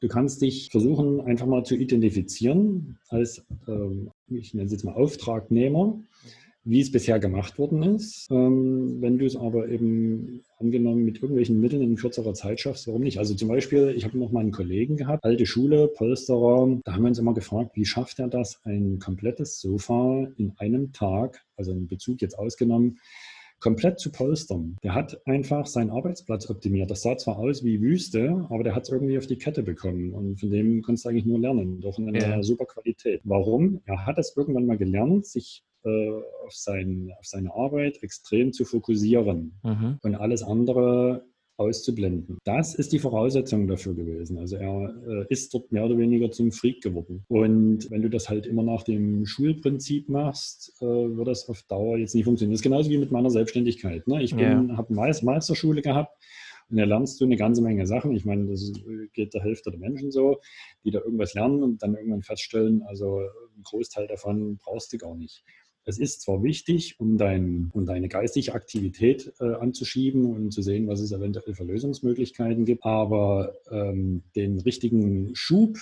Du 0.00 0.08
kannst 0.08 0.40
dich 0.40 0.70
versuchen, 0.70 1.20
einfach 1.20 1.46
mal 1.46 1.62
zu 1.62 1.76
identifizieren 1.76 2.98
als, 3.08 3.44
ähm, 3.68 4.10
ich 4.28 4.54
nenne 4.54 4.64
es 4.64 4.72
jetzt 4.72 4.84
mal 4.84 4.94
Auftragnehmer 4.94 6.00
wie 6.64 6.80
es 6.80 6.92
bisher 6.92 7.18
gemacht 7.18 7.58
worden 7.58 7.82
ist. 7.82 8.28
Ähm, 8.30 9.00
wenn 9.00 9.18
du 9.18 9.24
es 9.24 9.36
aber 9.36 9.68
eben 9.68 10.42
angenommen 10.58 11.04
mit 11.04 11.16
irgendwelchen 11.16 11.60
Mitteln 11.60 11.82
in 11.82 11.96
kürzerer 11.96 12.34
Zeit 12.34 12.60
schaffst, 12.60 12.86
warum 12.86 13.02
nicht? 13.02 13.18
Also 13.18 13.34
zum 13.34 13.48
Beispiel, 13.48 13.94
ich 13.96 14.04
habe 14.04 14.18
noch 14.18 14.30
mal 14.30 14.40
einen 14.40 14.52
Kollegen 14.52 14.96
gehabt, 14.96 15.24
alte 15.24 15.46
Schule, 15.46 15.88
Polsterer, 15.88 16.78
da 16.84 16.92
haben 16.92 17.02
wir 17.02 17.08
uns 17.08 17.18
immer 17.18 17.34
gefragt, 17.34 17.72
wie 17.74 17.86
schafft 17.86 18.18
er 18.18 18.28
das, 18.28 18.60
ein 18.64 18.98
komplettes 18.98 19.60
Sofa 19.60 20.26
in 20.36 20.52
einem 20.58 20.92
Tag, 20.92 21.42
also 21.56 21.72
einen 21.72 21.88
Bezug 21.88 22.20
jetzt 22.20 22.38
ausgenommen, 22.38 22.98
komplett 23.60 24.00
zu 24.00 24.10
polstern. 24.10 24.76
Der 24.82 24.94
hat 24.94 25.20
einfach 25.26 25.66
seinen 25.66 25.90
Arbeitsplatz 25.90 26.48
optimiert. 26.48 26.90
Das 26.90 27.02
sah 27.02 27.16
zwar 27.16 27.38
aus 27.38 27.62
wie 27.62 27.80
Wüste, 27.80 28.46
aber 28.48 28.64
der 28.64 28.74
hat 28.74 28.84
es 28.84 28.88
irgendwie 28.88 29.18
auf 29.18 29.26
die 29.26 29.36
Kette 29.36 29.62
bekommen. 29.62 30.12
Und 30.12 30.40
von 30.40 30.50
dem 30.50 30.82
kannst 30.82 31.04
du 31.04 31.10
eigentlich 31.10 31.26
nur 31.26 31.38
lernen, 31.38 31.80
doch 31.80 31.98
in 31.98 32.08
einer 32.08 32.18
ja. 32.18 32.42
super 32.42 32.64
Qualität. 32.64 33.20
Warum? 33.24 33.80
Er 33.84 34.06
hat 34.06 34.18
es 34.18 34.34
irgendwann 34.34 34.66
mal 34.66 34.78
gelernt, 34.78 35.26
sich 35.26 35.62
äh, 35.84 36.10
auf, 36.44 36.52
sein, 36.52 37.12
auf 37.18 37.26
seine 37.26 37.54
Arbeit 37.54 38.02
extrem 38.02 38.52
zu 38.52 38.64
fokussieren 38.64 39.58
mhm. 39.62 39.98
und 40.02 40.14
alles 40.14 40.42
andere 40.42 41.24
auszublenden. 41.60 42.38
Das 42.44 42.74
ist 42.74 42.92
die 42.92 42.98
Voraussetzung 42.98 43.68
dafür 43.68 43.94
gewesen. 43.94 44.38
Also 44.38 44.56
er 44.56 44.94
äh, 45.06 45.26
ist 45.28 45.52
dort 45.52 45.70
mehr 45.70 45.84
oder 45.84 45.98
weniger 45.98 46.30
zum 46.30 46.52
Freak 46.52 46.82
geworden. 46.82 47.24
Und 47.28 47.90
wenn 47.90 48.00
du 48.00 48.08
das 48.08 48.30
halt 48.30 48.46
immer 48.46 48.62
nach 48.62 48.82
dem 48.82 49.26
Schulprinzip 49.26 50.08
machst, 50.08 50.72
äh, 50.80 50.86
wird 50.86 51.28
das 51.28 51.48
auf 51.50 51.62
Dauer 51.64 51.98
jetzt 51.98 52.14
nicht 52.14 52.24
funktionieren. 52.24 52.52
Das 52.52 52.60
ist 52.60 52.64
genauso 52.64 52.88
wie 52.88 52.96
mit 52.96 53.12
meiner 53.12 53.30
Selbstständigkeit. 53.30 54.08
Ne? 54.08 54.22
Ich 54.22 54.30
ja. 54.30 54.66
habe 54.74 54.94
Meisterschule 54.94 55.82
gehabt 55.82 56.16
und 56.70 56.78
da 56.78 56.84
lernst 56.84 57.20
du 57.20 57.26
eine 57.26 57.36
ganze 57.36 57.60
Menge 57.62 57.86
Sachen. 57.86 58.12
Ich 58.12 58.24
meine, 58.24 58.46
das 58.46 58.72
geht 59.12 59.34
der 59.34 59.42
Hälfte 59.42 59.70
der 59.70 59.80
Menschen 59.80 60.10
so, 60.10 60.40
die 60.84 60.90
da 60.90 61.00
irgendwas 61.00 61.34
lernen 61.34 61.62
und 61.62 61.82
dann 61.82 61.94
irgendwann 61.94 62.22
feststellen, 62.22 62.82
also 62.84 63.18
ein 63.18 63.62
Großteil 63.64 64.06
davon 64.06 64.56
brauchst 64.56 64.92
du 64.92 64.98
gar 64.98 65.14
nicht. 65.14 65.44
Es 65.84 65.98
ist 65.98 66.20
zwar 66.22 66.42
wichtig, 66.42 67.00
um, 67.00 67.16
dein, 67.16 67.70
um 67.72 67.86
deine 67.86 68.08
geistige 68.08 68.54
Aktivität 68.54 69.32
äh, 69.40 69.54
anzuschieben 69.54 70.26
und 70.26 70.52
zu 70.52 70.62
sehen, 70.62 70.86
was 70.88 71.00
es 71.00 71.12
eventuell 71.12 71.54
für 71.54 71.64
Lösungsmöglichkeiten 71.64 72.64
gibt, 72.64 72.84
aber 72.84 73.54
ähm, 73.70 74.22
den 74.36 74.60
richtigen 74.60 75.34
Schub 75.34 75.78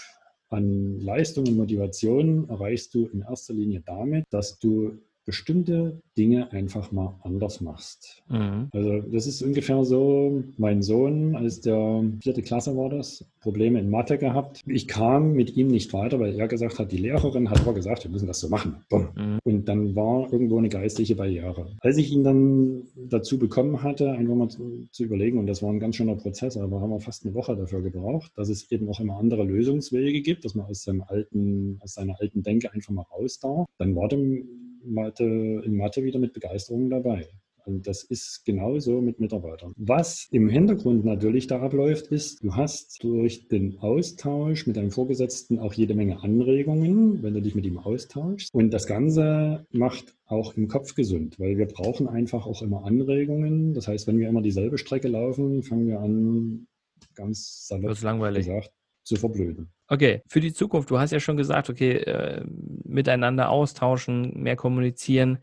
an 0.48 0.98
Leistung 1.00 1.46
und 1.46 1.56
Motivation 1.56 2.48
erreichst 2.48 2.94
du 2.94 3.06
in 3.06 3.20
erster 3.20 3.54
Linie 3.54 3.82
damit, 3.84 4.24
dass 4.30 4.58
du 4.58 4.98
bestimmte 5.28 6.00
Dinge 6.16 6.50
einfach 6.52 6.90
mal 6.90 7.14
anders 7.22 7.60
machst. 7.60 8.22
Mhm. 8.30 8.68
Also 8.72 9.02
das 9.02 9.26
ist 9.26 9.42
ungefähr 9.42 9.84
so, 9.84 10.42
mein 10.56 10.80
Sohn, 10.80 11.36
als 11.36 11.60
der 11.60 12.02
vierte 12.22 12.40
Klasse 12.40 12.74
war 12.78 12.88
das, 12.88 13.26
Probleme 13.40 13.78
in 13.78 13.90
Mathe 13.90 14.16
gehabt. 14.16 14.62
Ich 14.66 14.88
kam 14.88 15.34
mit 15.34 15.54
ihm 15.54 15.68
nicht 15.68 15.92
weiter, 15.92 16.18
weil 16.18 16.38
er 16.40 16.48
gesagt 16.48 16.78
hat, 16.78 16.92
die 16.92 16.96
Lehrerin 16.96 17.50
hat 17.50 17.60
aber 17.60 17.74
gesagt, 17.74 18.04
wir 18.04 18.10
müssen 18.10 18.26
das 18.26 18.40
so 18.40 18.48
machen. 18.48 18.76
Mhm. 18.90 19.38
Und 19.44 19.68
dann 19.68 19.94
war 19.94 20.32
irgendwo 20.32 20.56
eine 20.56 20.70
geistliche 20.70 21.14
Barriere. 21.14 21.76
Als 21.80 21.98
ich 21.98 22.10
ihn 22.10 22.24
dann 22.24 22.82
dazu 22.96 23.38
bekommen 23.38 23.82
hatte, 23.82 24.12
einfach 24.12 24.34
mal 24.34 24.48
zu, 24.48 24.88
zu 24.90 25.04
überlegen, 25.04 25.38
und 25.38 25.46
das 25.46 25.62
war 25.62 25.70
ein 25.70 25.78
ganz 25.78 25.96
schöner 25.96 26.16
Prozess, 26.16 26.56
aber 26.56 26.80
haben 26.80 26.90
wir 26.90 27.00
fast 27.00 27.26
eine 27.26 27.34
Woche 27.34 27.54
dafür 27.54 27.82
gebraucht, 27.82 28.32
dass 28.34 28.48
es 28.48 28.70
eben 28.72 28.88
auch 28.88 28.98
immer 28.98 29.18
andere 29.18 29.44
Lösungswege 29.44 30.22
gibt, 30.22 30.46
dass 30.46 30.54
man 30.54 30.66
aus 30.66 30.84
seinem 30.84 31.02
alten, 31.06 31.78
aus 31.82 31.94
seiner 31.94 32.18
alten 32.18 32.42
Denke 32.42 32.72
einfach 32.72 32.92
mal 32.92 33.06
raus 33.12 33.38
darf. 33.38 33.66
Dann 33.76 33.94
war 33.94 34.08
dem 34.08 34.67
Mathe, 34.84 35.62
in 35.64 35.76
Mathe 35.76 36.02
wieder 36.04 36.18
mit 36.18 36.32
Begeisterung 36.32 36.90
dabei. 36.90 37.28
Und 37.68 37.86
das 37.86 38.02
ist 38.02 38.46
genauso 38.46 39.02
mit 39.02 39.20
Mitarbeitern. 39.20 39.74
Was 39.76 40.26
im 40.30 40.48
Hintergrund 40.48 41.04
natürlich 41.04 41.48
da 41.48 41.60
abläuft, 41.60 42.06
ist, 42.06 42.42
du 42.42 42.56
hast 42.56 43.04
durch 43.04 43.46
den 43.48 43.78
Austausch 43.80 44.66
mit 44.66 44.78
deinem 44.78 44.90
Vorgesetzten 44.90 45.58
auch 45.58 45.74
jede 45.74 45.94
Menge 45.94 46.22
Anregungen, 46.22 47.22
wenn 47.22 47.34
du 47.34 47.42
dich 47.42 47.54
mit 47.54 47.66
ihm 47.66 47.76
austauschst. 47.76 48.54
Und 48.54 48.70
das 48.72 48.86
Ganze 48.86 49.66
macht 49.70 50.16
auch 50.24 50.56
im 50.56 50.68
Kopf 50.68 50.94
gesund, 50.94 51.38
weil 51.38 51.58
wir 51.58 51.66
brauchen 51.66 52.08
einfach 52.08 52.46
auch 52.46 52.62
immer 52.62 52.86
Anregungen. 52.86 53.74
Das 53.74 53.86
heißt, 53.86 54.06
wenn 54.06 54.18
wir 54.18 54.30
immer 54.30 54.40
dieselbe 54.40 54.78
Strecke 54.78 55.08
laufen, 55.08 55.62
fangen 55.62 55.88
wir 55.88 56.00
an, 56.00 56.66
ganz 57.14 57.66
salopp 57.66 58.00
langweilig. 58.00 58.46
gesagt, 58.46 58.72
zu 59.08 59.16
verblöden. 59.16 59.72
Okay, 59.88 60.22
für 60.28 60.40
die 60.40 60.52
Zukunft, 60.52 60.90
du 60.90 60.98
hast 60.98 61.10
ja 61.10 61.20
schon 61.20 61.36
gesagt, 61.36 61.70
okay, 61.70 61.96
äh, 61.96 62.44
miteinander 62.84 63.48
austauschen, 63.48 64.40
mehr 64.40 64.56
kommunizieren. 64.56 65.38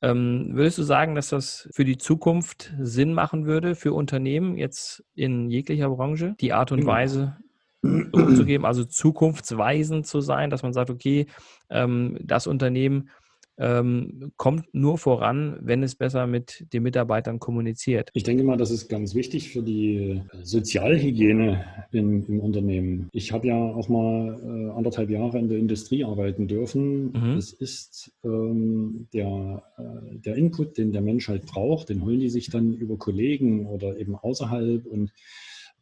Ähm, 0.00 0.50
würdest 0.52 0.78
du 0.78 0.82
sagen, 0.82 1.14
dass 1.14 1.30
das 1.30 1.68
für 1.72 1.84
die 1.84 1.98
Zukunft 1.98 2.72
Sinn 2.78 3.14
machen 3.14 3.46
würde 3.46 3.74
für 3.74 3.92
Unternehmen 3.92 4.56
jetzt 4.56 5.02
in 5.14 5.50
jeglicher 5.50 5.90
Branche, 5.90 6.36
die 6.40 6.52
Art 6.52 6.70
und 6.70 6.86
Weise 6.86 7.36
umzugeben, 7.82 8.66
also 8.66 8.84
zukunftsweisend 8.84 10.06
zu 10.06 10.20
sein, 10.20 10.50
dass 10.50 10.62
man 10.62 10.72
sagt, 10.72 10.90
okay, 10.90 11.26
ähm, 11.70 12.18
das 12.20 12.46
Unternehmen 12.46 13.08
ähm, 13.58 14.32
kommt 14.36 14.72
nur 14.72 14.98
voran, 14.98 15.58
wenn 15.60 15.82
es 15.82 15.96
besser 15.96 16.26
mit 16.26 16.66
den 16.72 16.84
Mitarbeitern 16.84 17.38
kommuniziert. 17.38 18.10
Ich 18.14 18.22
denke 18.22 18.44
mal, 18.44 18.56
das 18.56 18.70
ist 18.70 18.88
ganz 18.88 19.14
wichtig 19.14 19.50
für 19.50 19.62
die 19.62 20.22
Sozialhygiene 20.42 21.64
in, 21.92 22.24
im 22.26 22.40
Unternehmen. 22.40 23.08
Ich 23.12 23.32
habe 23.32 23.48
ja 23.48 23.56
auch 23.56 23.88
mal 23.88 24.38
äh, 24.42 24.76
anderthalb 24.76 25.10
Jahre 25.10 25.38
in 25.38 25.48
der 25.48 25.58
Industrie 25.58 26.04
arbeiten 26.04 26.46
dürfen. 26.46 27.12
Mhm. 27.12 27.36
Es 27.36 27.52
ist 27.52 28.12
ähm, 28.24 29.08
der, 29.12 29.62
äh, 29.76 30.18
der 30.18 30.36
Input, 30.36 30.78
den 30.78 30.92
der 30.92 31.02
Mensch 31.02 31.28
halt 31.28 31.46
braucht, 31.46 31.88
den 31.88 32.04
holen 32.04 32.20
die 32.20 32.30
sich 32.30 32.50
dann 32.50 32.74
über 32.74 32.96
Kollegen 32.96 33.66
oder 33.66 33.98
eben 33.98 34.14
außerhalb 34.14 34.86
und 34.86 35.12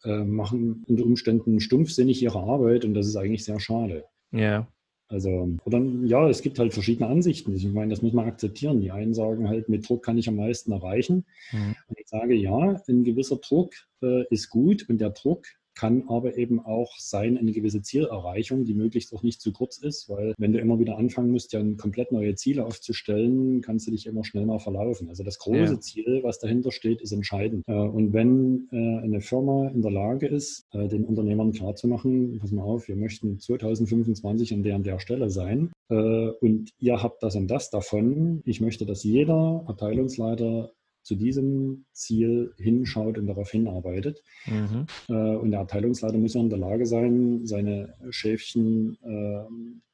äh, 0.05 0.25
machen 0.25 0.85
unter 0.89 1.05
Umständen 1.05 1.61
stumpfsinnig 1.61 2.23
ihre 2.23 2.41
Arbeit 2.41 2.85
und 2.85 2.95
das 2.95 3.07
ist 3.07 3.17
eigentlich 3.17 3.45
sehr 3.45 3.61
schade. 3.61 4.05
Ja. 4.31 4.67
Also, 5.09 5.57
oder 5.65 5.81
ja, 6.03 6.29
es 6.29 6.43
gibt 6.43 6.59
halt 6.59 6.75
verschiedene 6.75 7.09
Ansichten. 7.09 7.55
Ich 7.55 7.65
meine, 7.67 7.91
das 7.91 8.03
muss 8.03 8.13
man 8.13 8.27
akzeptieren. 8.27 8.81
Die 8.81 8.91
einen 8.91 9.15
sagen 9.15 9.49
halt, 9.49 9.69
mit 9.69 9.89
Druck 9.89 10.05
kann 10.05 10.19
ich 10.19 10.29
am 10.29 10.37
meisten 10.37 10.73
erreichen. 10.73 11.25
Mhm. 11.53 11.77
Und 11.89 11.99
ich 12.01 12.09
sage, 12.09 12.35
ja, 12.35 12.81
ein 12.89 13.05
gewisser 13.05 13.37
Druck 13.37 13.73
äh, 14.03 14.25
ist 14.31 14.51
gut 14.51 14.89
und 14.89 15.01
der 15.01 15.11
Druck 15.11 15.47
kann 15.77 16.05
aber 16.09 16.37
eben 16.37 16.59
auch 16.59 16.99
sein 16.99 17.39
eine 17.39 17.53
gewisse 17.53 17.83
Zielerreichung, 17.83 18.65
die 18.65 18.75
möglichst 18.75 19.13
auch 19.15 19.23
nicht 19.23 19.41
zu 19.41 19.53
kurz 19.53 19.79
ist, 19.79 20.09
weil 20.09 20.35
wenn 20.39 20.53
du 20.53 20.59
immer 20.59 20.79
wieder 20.79 20.99
anfangen 20.99 21.31
musst, 21.31 21.53
ja 21.53 21.63
komplett 21.77 22.13
neue 22.13 22.35
Ziele 22.35 22.65
aufzustellen, 22.65 23.61
kannst 23.61 23.87
du 23.87 23.91
dich 23.91 24.07
immer 24.07 24.25
schnell 24.25 24.47
mal 24.47 24.59
verlaufen. 24.59 25.09
Also 25.09 25.23
das 25.23 25.39
große 25.39 25.75
ja. 25.75 25.81
Ziel, 25.81 26.21
was 26.23 26.39
dahinter 26.39 26.73
steht, 26.73 27.03
ist 27.03 27.13
entscheidend. 27.13 27.63
Äh, 27.67 27.75
und 27.75 28.13
wenn 28.13 28.69
äh, 28.73 29.05
eine 29.05 29.21
Firma 29.21 29.69
in 29.69 29.83
der 29.83 29.91
Lage 29.91 30.27
ist, 30.27 30.67
äh, 30.73 30.89
den 30.89 31.05
Unternehmern 31.05 31.53
klarzumachen, 31.53 32.39
pass 32.39 32.51
mal 32.53 32.63
auf, 32.63 32.89
wir 32.89 32.97
möchten 32.97 33.39
2025 33.39 34.55
an 34.55 34.63
der 34.63 34.77
und 34.77 34.87
der 34.87 34.99
Stelle 34.99 35.31
sein 35.31 35.73
und 35.89 36.71
ihr 36.79 37.03
habt 37.03 37.23
das 37.23 37.37
und 37.37 37.49
das 37.49 37.71
davon, 37.71 38.43
ich 38.45 38.61
möchte, 38.61 38.87
dass 38.87 39.05
jeder 39.05 39.63
Abteilungsleiter 39.67 40.73
zu 41.07 41.15
diesem 41.15 41.85
Ziel 41.93 42.53
hinschaut 42.59 43.17
und 43.17 43.29
darauf 43.29 43.53
hinarbeitet. 43.53 44.25
Mhm. 44.47 44.87
Äh, 45.09 45.37
und 45.37 45.53
der 45.53 45.61
Abteilungsleiter 45.61 46.19
muss 46.19 46.35
auch 46.35 46.43
in 46.43 46.51
der 46.51 46.59
Lage 46.59 46.85
sein, 46.85 47.47
seine 47.47 47.95
Schäfchen 48.11 48.99
äh, 49.05 49.45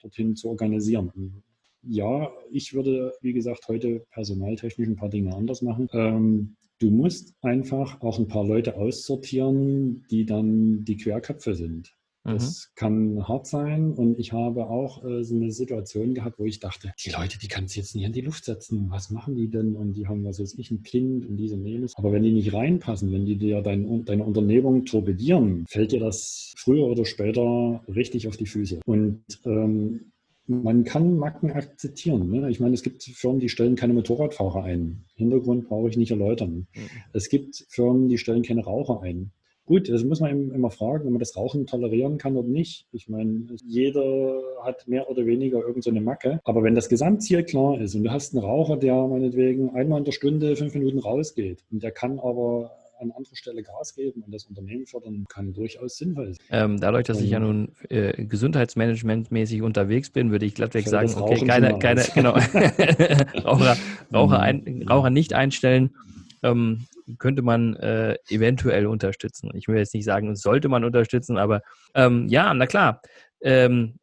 dorthin 0.01 0.37
zu 0.37 0.48
organisieren. 0.48 1.42
Ja, 1.83 2.33
ich 2.51 2.72
würde, 2.72 3.12
wie 3.20 3.35
gesagt, 3.35 3.68
heute 3.68 4.07
personaltechnisch 4.11 4.88
ein 4.88 4.96
paar 4.96 5.11
Dinge 5.11 5.35
anders 5.37 5.61
machen. 5.61 5.87
Ähm, 5.92 6.57
du 6.79 6.90
musst 6.90 7.35
einfach 7.42 8.01
auch 8.01 8.18
ein 8.18 8.29
paar 8.29 8.46
Leute 8.46 8.77
aussortieren, 8.77 10.07
die 10.11 10.25
dann 10.25 10.83
die 10.85 10.96
Querköpfe 10.96 11.55
sind. 11.55 11.94
Das 12.24 12.70
mhm. 12.70 12.74
kann 12.76 13.28
hart 13.28 13.46
sein 13.46 13.92
und 13.92 14.18
ich 14.18 14.32
habe 14.32 14.66
auch 14.66 15.04
äh, 15.04 15.24
so 15.24 15.35
eine 15.35 15.50
Situation 15.50 16.14
gehabt, 16.14 16.38
wo 16.38 16.44
ich 16.44 16.61
dachte, 16.61 16.92
die 17.04 17.11
Leute, 17.11 17.38
die 17.38 17.48
kannst 17.48 17.74
du 17.74 17.80
jetzt 17.80 17.96
nicht 17.96 18.04
in 18.04 18.12
die 18.12 18.20
Luft 18.20 18.44
setzen. 18.44 18.87
Was 18.90 19.11
machen 19.11 19.35
die 19.35 19.48
denn? 19.48 19.74
Und 19.74 19.94
die 19.94 20.06
haben, 20.06 20.24
was 20.24 20.38
weiß 20.38 20.54
ich, 20.58 20.70
ein 20.70 20.82
Kind 20.82 21.26
und 21.26 21.37
diese 21.37 21.56
und 21.56 21.66
jenes. 21.66 21.96
Aber 21.96 22.12
wenn 22.12 22.22
die 22.22 22.32
nicht 22.32 22.52
reinpassen, 22.52 23.12
wenn 23.12 23.26
die 23.26 23.37
dir 23.37 23.61
dein, 23.61 24.04
deine 24.04 24.24
Unternehmung 24.24 24.85
torpedieren, 24.85 25.64
fällt 25.68 25.92
dir 25.92 26.00
das 26.00 26.52
früher 26.56 26.87
oder 26.87 27.04
später 27.04 27.82
richtig 27.88 28.28
auf 28.28 28.37
die 28.37 28.46
Füße. 28.46 28.80
Und 28.87 29.24
ähm, 29.44 30.12
man 30.46 30.85
kann 30.85 31.16
Macken 31.16 31.50
akzeptieren. 31.52 32.30
Ne? 32.30 32.50
Ich 32.50 32.61
meine, 32.61 32.74
es 32.74 32.82
gibt 32.82 33.02
Firmen, 33.02 33.40
die 33.40 33.48
stellen 33.48 33.76
keine 33.76 33.94
Motorradfahrer 33.94 34.64
ein. 34.64 35.04
Hintergrund 35.14 35.68
brauche 35.68 35.88
ich 35.88 35.96
nicht 35.96 36.11
erläutern. 36.11 36.66
Mhm. 36.74 36.90
Es 37.12 37.28
gibt 37.28 37.64
Firmen, 37.68 38.08
die 38.08 38.18
stellen 38.18 38.42
keine 38.42 38.64
Raucher 38.64 39.02
ein. 39.02 39.32
Gut, 39.64 39.88
das 39.88 40.03
muss 40.05 40.20
man 40.20 40.51
immer 40.51 40.70
fragen, 40.70 41.07
ob 41.07 41.11
man 41.11 41.20
das 41.20 41.37
Rauchen 41.37 41.66
tolerieren 41.66 42.18
kann 42.18 42.37
oder 42.37 42.48
nicht. 42.48 42.87
Ich 42.92 43.09
meine, 43.09 43.46
jeder 43.64 44.40
hat 44.64 44.88
mehr 44.88 45.09
oder 45.09 45.25
weniger 45.25 45.61
irgendeine 45.61 46.01
so 46.01 46.05
Macke. 46.05 46.40
Aber 46.44 46.62
wenn 46.62 46.75
das 46.75 46.88
Gesamtziel 46.88 47.44
klar 47.44 47.81
ist 47.81 47.94
und 47.94 48.05
du 48.05 48.11
hast 48.11 48.35
einen 48.35 48.44
Raucher, 48.44 48.77
der 48.77 49.07
meinetwegen 49.07 49.70
einmal 49.70 50.01
in 50.01 50.05
der 50.05 50.12
Stunde 50.12 50.57
fünf 50.57 50.75
Minuten 50.75 50.98
rausgeht 50.98 51.64
und 51.70 51.83
der 51.83 51.92
kann 51.92 52.18
aber 52.18 52.72
an 53.03 53.11
anderer 53.11 53.37
Stelle 53.37 53.62
Gas 53.62 53.94
geben 53.94 54.22
und 54.22 54.33
das 54.33 54.44
Unternehmen 54.44 54.87
fördern, 54.87 55.27
kann 55.29 55.53
durchaus 55.53 55.96
sinnvoll 55.96 56.35
sein. 56.35 56.46
Ähm, 56.51 56.81
dadurch, 56.81 57.05
dass 57.05 57.20
ich 57.20 57.31
ja 57.31 57.40
nun 57.40 57.72
äh, 57.88 58.25
gesundheitsmanagementmäßig 58.25 59.62
unterwegs 59.62 60.11
bin, 60.11 60.31
würde 60.31 60.46
ich 60.46 60.55
glattweg 60.55 60.88
sagen, 60.88 61.12
okay, 61.16 61.44
keine, 61.44 61.79
keine, 61.79 62.05
genau, 62.14 62.33
Raucher, 63.44 63.77
Raucher, 64.12 64.40
ein, 64.40 64.87
Raucher 64.88 65.11
nicht 65.11 65.35
einstellen. 65.35 65.90
Ähm, 66.42 66.87
könnte 67.19 67.43
man 67.43 67.77
äh, 67.77 68.17
eventuell 68.29 68.87
unterstützen. 68.87 69.51
Ich 69.55 69.69
will 69.69 69.77
jetzt 69.77 69.95
nicht 69.95 70.05
sagen, 70.05 70.35
sollte 70.37 70.69
man 70.69 70.85
unterstützen, 70.85 71.38
aber 71.38 71.62
ähm, 71.95 72.29
ja, 72.29 72.53
na 72.55 72.67
klar. 72.67 73.01
Ähm, 73.41 73.99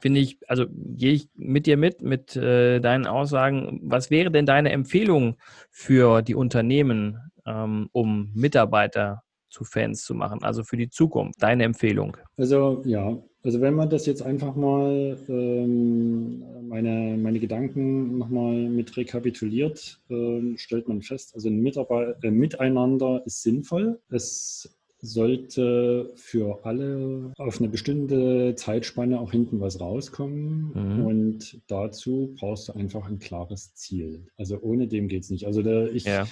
Finde 0.00 0.20
ich, 0.20 0.38
also 0.48 0.64
gehe 0.70 1.12
ich 1.12 1.28
mit 1.34 1.66
dir 1.66 1.76
mit, 1.76 2.00
mit 2.00 2.34
äh, 2.34 2.80
deinen 2.80 3.06
Aussagen. 3.06 3.78
Was 3.82 4.10
wäre 4.10 4.30
denn 4.30 4.46
deine 4.46 4.72
Empfehlung 4.72 5.36
für 5.70 6.22
die 6.22 6.34
Unternehmen, 6.34 7.18
ähm, 7.44 7.90
um 7.92 8.32
Mitarbeiter 8.34 9.22
zu 9.50 9.64
Fans 9.64 10.02
zu 10.02 10.14
machen, 10.14 10.42
also 10.42 10.64
für 10.64 10.78
die 10.78 10.88
Zukunft? 10.88 11.42
Deine 11.42 11.64
Empfehlung? 11.64 12.16
Also 12.38 12.82
ja, 12.86 13.18
also 13.44 13.60
wenn 13.60 13.74
man 13.74 13.90
das 13.90 14.06
jetzt 14.06 14.22
einfach 14.22 14.54
mal 14.54 15.18
ähm, 15.28 16.44
meine, 16.68 17.16
meine 17.16 17.40
Gedanken 17.40 18.18
nochmal 18.18 18.54
mit 18.54 18.96
rekapituliert, 18.96 20.00
äh, 20.10 20.56
stellt 20.56 20.88
man 20.88 21.02
fest, 21.02 21.34
also 21.34 21.48
ein 21.48 21.60
Mitarbeit 21.60 22.22
äh, 22.22 22.30
Miteinander 22.30 23.22
ist 23.26 23.42
sinnvoll. 23.42 24.00
Es 24.10 24.78
sollte 25.04 26.12
für 26.14 26.64
alle 26.64 27.32
auf 27.36 27.58
eine 27.58 27.68
bestimmte 27.68 28.54
Zeitspanne 28.54 29.18
auch 29.18 29.32
hinten 29.32 29.60
was 29.60 29.80
rauskommen. 29.80 30.70
Mhm. 30.74 31.04
Und 31.04 31.60
dazu 31.66 32.36
brauchst 32.38 32.68
du 32.68 32.74
einfach 32.74 33.08
ein 33.08 33.18
klares 33.18 33.74
Ziel. 33.74 34.26
Also 34.36 34.60
ohne 34.60 34.86
dem 34.86 35.08
geht 35.08 35.24
es 35.24 35.30
nicht. 35.30 35.46
Also 35.46 35.62
der, 35.62 35.92
ich, 35.92 36.04
ja 36.04 36.28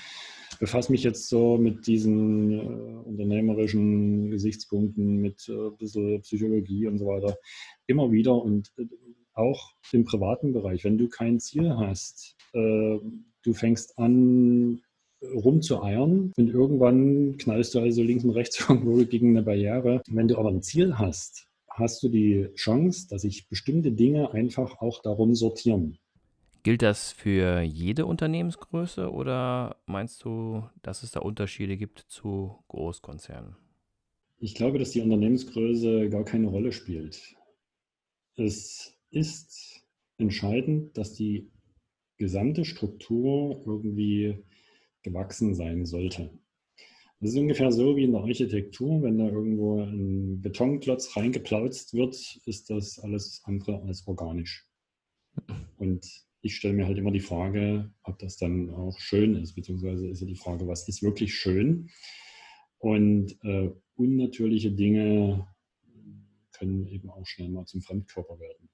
befasse 0.61 0.92
mich 0.92 1.03
jetzt 1.03 1.29
so 1.29 1.57
mit 1.57 1.87
diesen 1.87 2.53
äh, 2.53 3.09
unternehmerischen 3.09 4.31
Gesichtspunkten, 4.31 5.16
mit 5.16 5.49
äh, 5.49 5.53
ein 5.53 5.77
bisschen 5.79 6.20
Psychologie 6.20 6.87
und 6.87 6.99
so 6.99 7.07
weiter 7.07 7.37
immer 7.87 8.12
wieder 8.12 8.40
und 8.40 8.70
äh, 8.79 8.85
auch 9.33 9.73
im 9.92 10.05
privaten 10.05 10.53
Bereich. 10.53 10.85
Wenn 10.85 10.99
du 10.99 11.09
kein 11.09 11.40
Ziel 11.40 11.75
hast, 11.77 12.37
äh, 12.53 12.99
du 13.42 13.53
fängst 13.55 13.99
an 13.99 14.83
rumzueiern 15.23 16.33
und 16.37 16.49
irgendwann 16.49 17.37
knallst 17.38 17.75
du 17.75 17.81
also 17.81 18.03
links 18.03 18.25
und 18.25 18.31
rechts 18.31 18.61
irgendwo 18.68 19.05
gegen 19.05 19.31
eine 19.31 19.42
Barriere. 19.42 20.03
Wenn 20.09 20.29
du 20.29 20.37
aber 20.37 20.51
ein 20.51 20.62
Ziel 20.62 20.99
hast, 20.99 21.49
hast 21.70 22.03
du 22.03 22.09
die 22.11 22.49
Chance, 22.55 23.09
dass 23.09 23.23
sich 23.23 23.49
bestimmte 23.49 23.92
Dinge 23.92 24.33
einfach 24.33 24.81
auch 24.81 25.01
darum 25.03 25.35
sortieren. 25.35 25.99
Gilt 26.62 26.83
das 26.83 27.12
für 27.12 27.62
jede 27.62 28.05
Unternehmensgröße 28.05 29.11
oder 29.11 29.77
meinst 29.87 30.25
du, 30.25 30.68
dass 30.83 31.03
es 31.03 31.11
da 31.11 31.20
Unterschiede 31.20 31.79
gibt 31.79 32.01
zu 32.01 32.62
Großkonzernen? 32.68 33.57
Ich 34.38 34.55
glaube, 34.55 34.79
dass 34.79 34.90
die 34.90 35.01
Unternehmensgröße 35.01 36.11
gar 36.11 36.25
keine 36.25 36.49
Rolle 36.49 36.73
spielt. 36.73 37.35
Es 38.37 38.94
ist 39.11 39.83
entscheidend, 40.18 40.96
dass 40.99 41.14
die 41.14 41.51
gesamte 42.18 42.66
Struktur 42.66 43.62
irgendwie 43.66 44.44
gewachsen 45.03 45.55
sein 45.55 45.87
sollte. 45.87 46.31
Das 47.20 47.31
ist 47.31 47.38
ungefähr 47.38 47.73
so 47.73 47.96
wie 47.96 48.05
in 48.05 48.12
der 48.12 48.23
Architektur, 48.23 49.03
wenn 49.03 49.18
da 49.18 49.29
irgendwo 49.29 49.81
ein 49.83 50.40
Betonklotz 50.40 51.16
reingeplautzt 51.16 51.94
wird, 51.94 52.40
ist 52.44 52.70
das 52.70 52.99
alles 52.99 53.42
andere 53.44 53.83
als 53.83 54.07
organisch. 54.07 54.66
Und 55.77 56.07
ich 56.42 56.57
stelle 56.57 56.74
mir 56.74 56.87
halt 56.87 56.98
immer 56.98 57.11
die 57.11 57.20
Frage, 57.20 57.90
ob 58.03 58.18
das 58.18 58.37
dann 58.37 58.70
auch 58.70 58.98
schön 58.98 59.35
ist, 59.35 59.55
beziehungsweise 59.55 60.09
ist 60.09 60.20
ja 60.20 60.26
die 60.26 60.37
Frage, 60.37 60.66
was 60.66 60.88
ist 60.88 61.03
wirklich 61.03 61.35
schön? 61.35 61.90
Und 62.79 63.37
äh, 63.44 63.70
unnatürliche 63.96 64.72
Dinge 64.72 65.46
können 66.53 66.87
eben 66.87 67.11
auch 67.11 67.26
schnell 67.26 67.50
mal 67.50 67.66
zum 67.66 67.83
Fremdkörper 67.83 68.38
werden. 68.38 68.68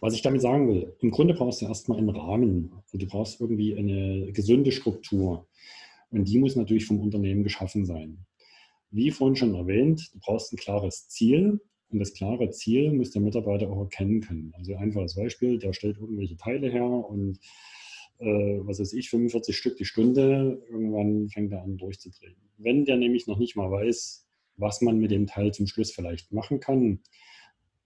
Was 0.00 0.14
ich 0.14 0.22
damit 0.22 0.42
sagen 0.42 0.68
will, 0.68 0.94
im 1.00 1.10
Grunde 1.10 1.34
brauchst 1.34 1.62
du 1.62 1.66
erstmal 1.66 1.98
einen 1.98 2.10
Rahmen. 2.10 2.72
Also 2.84 2.98
du 2.98 3.06
brauchst 3.06 3.40
irgendwie 3.40 3.76
eine 3.76 4.32
gesunde 4.32 4.70
Struktur. 4.72 5.48
Und 6.10 6.28
die 6.28 6.38
muss 6.38 6.56
natürlich 6.56 6.86
vom 6.86 7.00
Unternehmen 7.00 7.42
geschaffen 7.42 7.84
sein. 7.84 8.26
Wie 8.90 9.10
vorhin 9.10 9.36
schon 9.36 9.54
erwähnt, 9.54 10.10
du 10.12 10.18
brauchst 10.20 10.52
ein 10.52 10.56
klares 10.56 11.08
Ziel, 11.08 11.60
und 11.90 11.98
das 11.98 12.12
klare 12.12 12.50
Ziel 12.50 12.92
muss 12.92 13.10
der 13.10 13.22
Mitarbeiter 13.22 13.70
auch 13.70 13.82
erkennen 13.82 14.20
können. 14.20 14.52
Also 14.56 14.74
einfaches 14.76 15.16
Beispiel, 15.16 15.58
der 15.58 15.72
stellt 15.72 15.98
irgendwelche 15.98 16.36
Teile 16.36 16.70
her 16.70 16.84
und 16.84 17.38
äh, 18.18 18.60
was 18.60 18.80
weiß 18.80 18.92
ich, 18.92 19.10
45 19.10 19.56
Stück 19.56 19.76
die 19.76 19.84
Stunde, 19.84 20.62
irgendwann 20.68 21.28
fängt 21.28 21.52
er 21.52 21.62
an 21.62 21.78
durchzudrehen. 21.78 22.36
Wenn 22.58 22.84
der 22.84 22.96
nämlich 22.96 23.26
noch 23.26 23.38
nicht 23.38 23.56
mal 23.56 23.70
weiß, 23.70 24.26
was 24.56 24.82
man 24.82 24.98
mit 24.98 25.10
dem 25.10 25.26
Teil 25.26 25.52
zum 25.52 25.66
Schluss 25.66 25.90
vielleicht 25.90 26.32
machen 26.32 26.60
kann, 26.60 27.00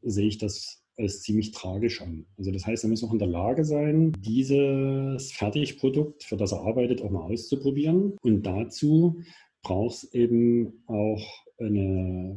sehe 0.02 0.26
ich 0.26 0.38
das 0.38 0.82
als 0.96 1.22
ziemlich 1.22 1.52
tragisch 1.52 2.02
an. 2.02 2.26
Also 2.36 2.50
das 2.52 2.66
heißt, 2.66 2.84
er 2.84 2.90
muss 2.90 3.02
auch 3.02 3.12
in 3.12 3.18
der 3.18 3.28
Lage 3.28 3.64
sein, 3.64 4.12
dieses 4.18 5.32
Fertigprodukt, 5.32 6.24
für 6.24 6.36
das 6.36 6.52
er 6.52 6.60
arbeitet, 6.60 7.02
auch 7.02 7.10
mal 7.10 7.22
auszuprobieren. 7.22 8.16
Und 8.22 8.42
dazu 8.42 9.22
braucht 9.62 9.94
es 9.94 10.14
eben 10.14 10.84
auch 10.86 11.43
eine 11.58 12.36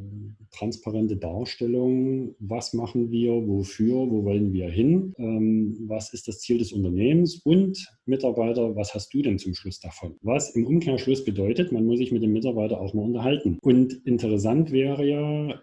transparente 0.52 1.18
Darstellung, 1.18 2.36
was 2.40 2.74
machen 2.74 3.12
wir, 3.12 3.32
wofür, 3.48 3.96
wo 4.10 4.24
wollen 4.24 4.54
wir 4.54 4.70
hin, 4.70 5.14
ähm, 5.18 5.78
was 5.88 6.14
ist 6.14 6.28
das 6.28 6.40
Ziel 6.40 6.58
des 6.58 6.72
Unternehmens? 6.72 7.42
Und 7.44 7.88
Mitarbeiter, 8.06 8.76
was 8.76 8.94
hast 8.94 9.14
du 9.14 9.22
denn 9.22 9.40
zum 9.40 9.54
Schluss 9.54 9.80
davon? 9.80 10.16
Was 10.22 10.56
im 10.56 10.66
Umkehrschluss 10.66 11.26
bedeutet, 11.26 11.72
man 11.72 11.86
muss 11.86 11.98
sich 11.98 12.12
mit 12.12 12.24
dem 12.24 12.34
Mitarbeiter 12.34 12.80
auch 12.80 12.94
mal 12.94 13.04
unterhalten. 13.04 13.58
Und 13.62 13.94
interessant 14.06 14.72
wäre 14.72 15.08
ja, 15.08 15.62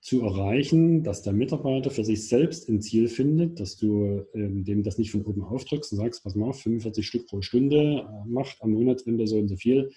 zu 0.00 0.22
erreichen, 0.22 1.02
dass 1.02 1.22
der 1.22 1.32
Mitarbeiter 1.32 1.90
für 1.90 2.04
sich 2.04 2.28
selbst 2.28 2.68
ein 2.68 2.80
Ziel 2.80 3.08
findet, 3.08 3.58
dass 3.58 3.76
du 3.76 4.24
ähm, 4.34 4.64
dem 4.64 4.82
das 4.82 4.96
nicht 4.96 5.10
von 5.10 5.24
oben 5.24 5.42
aufdrückst 5.42 5.92
und 5.92 5.98
sagst, 5.98 6.22
pass 6.22 6.34
mal, 6.34 6.52
45 6.52 7.06
Stück 7.06 7.26
pro 7.26 7.42
Stunde, 7.42 8.06
äh, 8.08 8.28
macht 8.28 8.62
am 8.62 8.70
Monatsende 8.70 9.26
so 9.26 9.38
und 9.38 9.48
so 9.48 9.56
viel, 9.56 9.90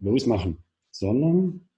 losmachen, 0.00 0.58
sondern 0.90 1.68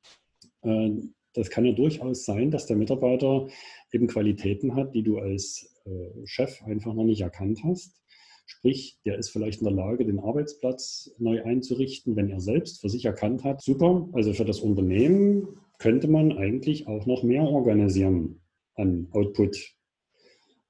das 0.62 1.51
kann 1.51 1.64
ja 1.64 1.73
durchaus 1.73 2.25
sein, 2.25 2.51
dass 2.51 2.66
der 2.66 2.77
Mitarbeiter 2.77 3.49
eben 3.92 4.07
Qualitäten 4.07 4.75
hat, 4.75 4.94
die 4.94 5.03
du 5.03 5.18
als 5.18 5.75
äh, 5.85 6.27
Chef 6.27 6.62
einfach 6.64 6.94
noch 6.94 7.05
nicht 7.05 7.20
erkannt 7.20 7.61
hast. 7.64 8.01
Sprich, 8.46 8.99
der 9.05 9.16
ist 9.16 9.31
vielleicht 9.31 9.61
in 9.61 9.66
der 9.66 9.75
Lage, 9.75 10.05
den 10.05 10.18
Arbeitsplatz 10.18 11.14
neu 11.18 11.42
einzurichten, 11.44 12.16
wenn 12.16 12.31
er 12.31 12.40
selbst 12.40 12.81
für 12.81 12.88
sich 12.88 13.05
erkannt 13.05 13.44
hat. 13.44 13.62
Super, 13.62 14.09
also 14.12 14.33
für 14.33 14.44
das 14.44 14.59
Unternehmen 14.61 15.61
könnte 15.79 16.09
man 16.09 16.37
eigentlich 16.37 16.88
auch 16.88 17.07
noch 17.07 17.23
mehr 17.23 17.42
organisieren 17.42 18.40
an 18.75 19.09
Output 19.12 19.77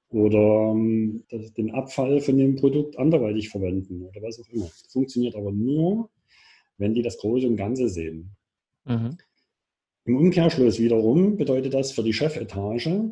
oder 0.09 0.71
ähm, 0.71 1.23
den 1.57 1.71
Abfall 1.71 2.19
von 2.19 2.37
dem 2.37 2.55
Produkt 2.55 2.99
anderweitig 2.99 3.49
verwenden 3.49 4.03
oder 4.03 4.21
was 4.21 4.39
auch 4.39 4.49
immer. 4.49 4.69
Funktioniert 4.89 5.35
aber 5.35 5.51
nur, 5.51 6.09
wenn 6.77 6.93
die 6.93 7.01
das 7.01 7.17
Große 7.17 7.47
und 7.47 7.55
Ganze 7.55 7.89
sehen. 7.89 8.35
Mhm. 8.85 9.17
Im 10.05 10.17
Umkehrschluss 10.17 10.79
wiederum 10.79 11.37
bedeutet 11.37 11.73
das 11.73 11.91
für 11.91 12.03
die 12.03 12.13
Chefetage, 12.13 13.11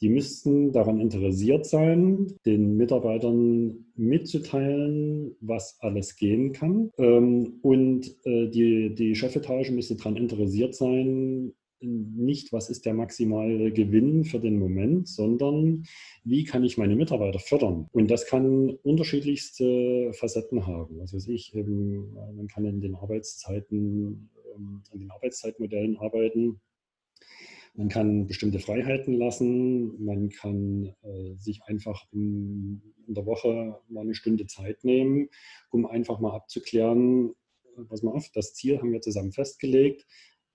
Die 0.00 0.08
müssten 0.08 0.72
daran 0.72 1.00
interessiert 1.00 1.66
sein, 1.66 2.32
den 2.46 2.76
Mitarbeitern 2.76 3.86
mitzuteilen, 3.96 5.34
was 5.40 5.76
alles 5.80 6.14
gehen 6.16 6.52
kann. 6.52 6.90
Ähm, 6.98 7.58
und 7.62 8.06
äh, 8.24 8.48
die, 8.48 8.94
die 8.94 9.16
Chefetage 9.16 9.72
müsste 9.72 9.96
daran 9.96 10.16
interessiert 10.16 10.74
sein, 10.74 11.52
nicht, 11.80 12.52
was 12.52 12.70
ist 12.70 12.86
der 12.86 12.94
maximale 12.94 13.72
Gewinn 13.72 14.24
für 14.24 14.40
den 14.40 14.58
Moment, 14.58 15.06
sondern 15.08 15.84
wie 16.24 16.42
kann 16.44 16.64
ich 16.64 16.76
meine 16.76 16.96
Mitarbeiter 16.96 17.38
fördern? 17.38 17.86
Und 17.92 18.10
das 18.10 18.26
kann 18.26 18.70
unterschiedlichste 18.82 20.12
Facetten 20.12 20.66
haben. 20.66 20.98
Weiß 20.98 21.28
ich, 21.28 21.54
eben, 21.54 22.14
man 22.36 22.48
kann 22.48 22.64
in 22.64 22.80
den 22.80 22.96
Arbeitszeiten, 22.96 24.28
ähm, 24.58 24.82
an 24.90 24.98
den 24.98 25.10
Arbeitszeitmodellen 25.10 25.96
arbeiten. 25.96 26.60
Man 27.74 27.88
kann 27.88 28.26
bestimmte 28.26 28.58
Freiheiten 28.58 29.14
lassen. 29.14 30.04
Man 30.04 30.30
kann 30.30 30.92
äh, 31.02 31.34
sich 31.36 31.62
einfach 31.64 32.04
in, 32.10 32.82
in, 33.06 33.14
der 33.14 33.24
Woche 33.24 33.80
mal 33.88 34.00
eine 34.00 34.14
Stunde 34.14 34.46
Zeit 34.46 34.82
nehmen, 34.84 35.28
um 35.70 35.86
einfach 35.86 36.18
mal 36.18 36.34
abzuklären, 36.34 37.34
pass 37.88 38.02
mal 38.02 38.10
auf, 38.10 38.28
das 38.34 38.54
Ziel 38.54 38.78
haben 38.78 38.92
wir 38.92 39.00
zusammen 39.00 39.32
festgelegt 39.32 40.04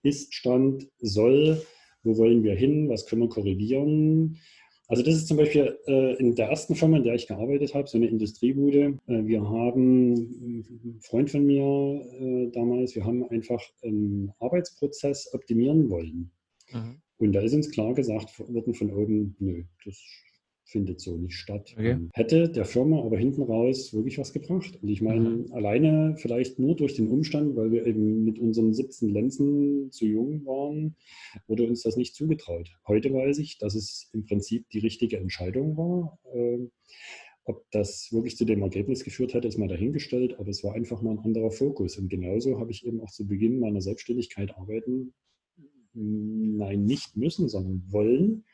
ist-Stand, 0.04 0.90
soll, 1.00 1.66
wo 2.04 2.18
wollen 2.18 2.44
wir 2.44 2.56
hin, 2.56 2.90
was 2.90 3.06
können 3.06 3.22
wir 3.24 3.30
korrigieren. 3.30 4.38
Also 4.88 5.02
das 5.02 5.16
ist 5.16 5.28
zum 5.28 5.38
Beispiel 5.38 5.78
äh, 5.88 6.16
in 6.18 6.36
der 6.36 6.50
ersten 6.50 6.76
Firma, 6.76 6.98
in 6.98 7.04
der 7.04 7.16
ich 7.16 7.28
gearbeitet 7.28 7.74
habe, 7.74 7.88
so 7.88 7.98
eine 7.98 8.08
Industriebude. 8.08 9.00
Äh, 9.08 9.26
wir 9.26 9.42
haben, 9.42 10.14
ein 10.14 11.00
Freund 11.02 11.32
von 11.32 11.46
mir 11.46 11.64
äh, 11.64 12.52
damals, 12.52 12.96
wir 12.96 13.06
haben 13.06 13.28
einfach 13.30 13.62
einen 13.82 14.34
Arbeitsprozess 14.40 15.34
optimieren 15.34 15.90
wollen. 15.90 16.32
Mhm. 16.72 17.02
Und 17.18 17.32
da 17.32 17.42
ist 17.42 17.54
uns 17.54 17.72
klar 17.72 17.94
gesagt 17.94 18.38
worden 18.40 18.74
von 18.74 18.92
oben, 18.92 19.36
nö, 19.40 19.64
das 19.86 19.98
findet 20.66 21.02
so 21.02 21.18
nicht 21.18 21.36
statt. 21.36 21.74
Okay. 21.78 21.98
Hätte 22.14 22.50
der 22.50 22.66
Firma 22.66 23.04
aber 23.04 23.18
hinten 23.18 23.44
raus 23.44 23.94
wirklich 23.94 24.18
was 24.18 24.34
gebracht. 24.34 24.80
Und 24.82 24.90
ich 24.90 25.02
meine, 25.02 25.30
mhm. 25.30 25.54
alleine 25.54 26.16
vielleicht 26.18 26.60
nur 26.60 26.76
durch 26.76 26.96
den 26.96 27.08
Umstand, 27.10 27.56
weil 27.56 27.72
wir 27.72 27.86
eben 27.86 28.24
mit 28.24 28.40
unseren 28.40 28.74
17 28.74 29.10
Lenzen 29.10 29.92
zu 29.92 30.06
jung 30.06 30.46
waren, 30.46 30.96
wurde 31.48 31.68
uns 31.68 31.84
das 31.84 31.98
nicht 31.98 32.16
zugetraut. 32.16 32.70
Heute 32.88 33.14
weiß 33.14 33.40
ich, 33.40 33.58
dass 33.58 33.76
es 33.76 34.10
im 34.14 34.26
Prinzip 34.26 34.70
die 34.70 34.80
richtige 34.80 35.18
Entscheidung 35.18 35.78
war. 35.78 36.20
Ähm, 36.34 36.72
ob 37.46 37.70
das 37.72 38.10
wirklich 38.12 38.38
zu 38.38 38.46
dem 38.46 38.62
Ergebnis 38.62 39.04
geführt 39.04 39.34
hat, 39.34 39.44
ist 39.44 39.58
mal 39.58 39.68
dahingestellt, 39.68 40.40
aber 40.40 40.48
es 40.48 40.64
war 40.64 40.76
einfach 40.76 41.02
mal 41.02 41.12
ein 41.12 41.20
anderer 41.20 41.52
Fokus. 41.52 41.98
Und 41.98 42.10
genauso 42.10 42.58
habe 42.58 42.72
ich 42.72 42.86
eben 42.86 43.02
auch 43.02 43.12
zu 43.12 43.28
Beginn 43.28 43.60
meiner 43.60 43.82
Selbstständigkeit 43.82 44.56
arbeiten, 44.56 45.14
nein, 45.94 46.86
nicht 46.86 47.18
müssen, 47.18 47.50
sondern 47.50 47.84
wollen 47.90 48.46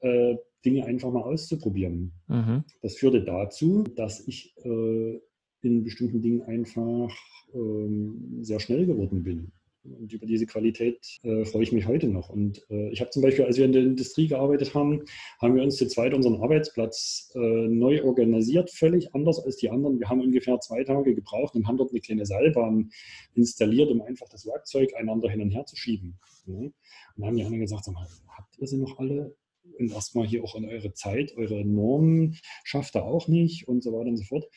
äh, 0.00 0.36
Dinge 0.64 0.84
einfach 0.84 1.10
mal 1.10 1.22
auszuprobieren. 1.22 2.12
Mhm. 2.28 2.64
Das 2.82 2.96
führte 2.96 3.22
dazu, 3.22 3.82
dass 3.82 4.26
ich 4.26 4.54
äh, 4.64 5.20
in 5.62 5.84
bestimmten 5.84 6.22
Dingen 6.22 6.42
einfach 6.42 7.14
ähm, 7.54 8.38
sehr 8.42 8.60
schnell 8.60 8.86
geworden 8.86 9.22
bin. 9.22 9.52
Und 9.82 10.12
über 10.12 10.26
diese 10.26 10.44
Qualität 10.44 10.98
äh, 11.22 11.44
freue 11.46 11.62
ich 11.62 11.72
mich 11.72 11.86
heute 11.86 12.06
noch. 12.08 12.28
Und 12.28 12.64
äh, 12.70 12.90
ich 12.90 13.00
habe 13.00 13.10
zum 13.10 13.22
Beispiel, 13.22 13.46
als 13.46 13.56
wir 13.56 13.64
in 13.64 13.72
der 13.72 13.82
Industrie 13.82 14.28
gearbeitet 14.28 14.74
haben, 14.74 15.02
haben 15.40 15.54
wir 15.54 15.62
uns 15.62 15.76
zu 15.76 15.86
zweit 15.88 16.12
unseren 16.12 16.42
Arbeitsplatz 16.42 17.32
äh, 17.34 17.38
neu 17.38 18.04
organisiert, 18.04 18.70
völlig 18.70 19.14
anders 19.14 19.42
als 19.42 19.56
die 19.56 19.70
anderen. 19.70 19.98
Wir 19.98 20.08
haben 20.10 20.20
ungefähr 20.20 20.60
zwei 20.60 20.84
Tage 20.84 21.14
gebraucht 21.14 21.54
und 21.54 21.66
haben 21.66 21.78
dort 21.78 21.92
eine 21.92 22.00
kleine 22.00 22.26
Seilbahn 22.26 22.90
installiert, 23.34 23.90
um 23.90 24.02
einfach 24.02 24.28
das 24.28 24.46
Werkzeug 24.46 24.90
einander 24.96 25.30
hin 25.30 25.40
und 25.40 25.50
her 25.50 25.64
zu 25.64 25.76
schieben. 25.76 26.18
Ja. 26.46 26.54
Und 26.56 26.74
dann 27.16 27.26
haben 27.26 27.36
die 27.36 27.44
anderen 27.44 27.62
gesagt, 27.62 27.84
sag 27.84 27.94
mal, 27.94 28.06
habt 28.36 28.58
ihr 28.58 28.66
sie 28.66 28.76
noch 28.76 28.98
alle? 28.98 29.34
Und 29.78 29.92
erstmal 29.92 30.26
hier 30.26 30.44
auch 30.44 30.54
an 30.54 30.64
eure 30.64 30.92
Zeit, 30.92 31.36
eure 31.36 31.64
Normen 31.64 32.36
schafft 32.64 32.94
er 32.94 33.04
auch 33.04 33.28
nicht 33.28 33.66
und 33.68 33.82
so 33.82 33.92
weiter 33.92 34.10
und 34.10 34.16
so 34.16 34.24
fort. 34.24 34.48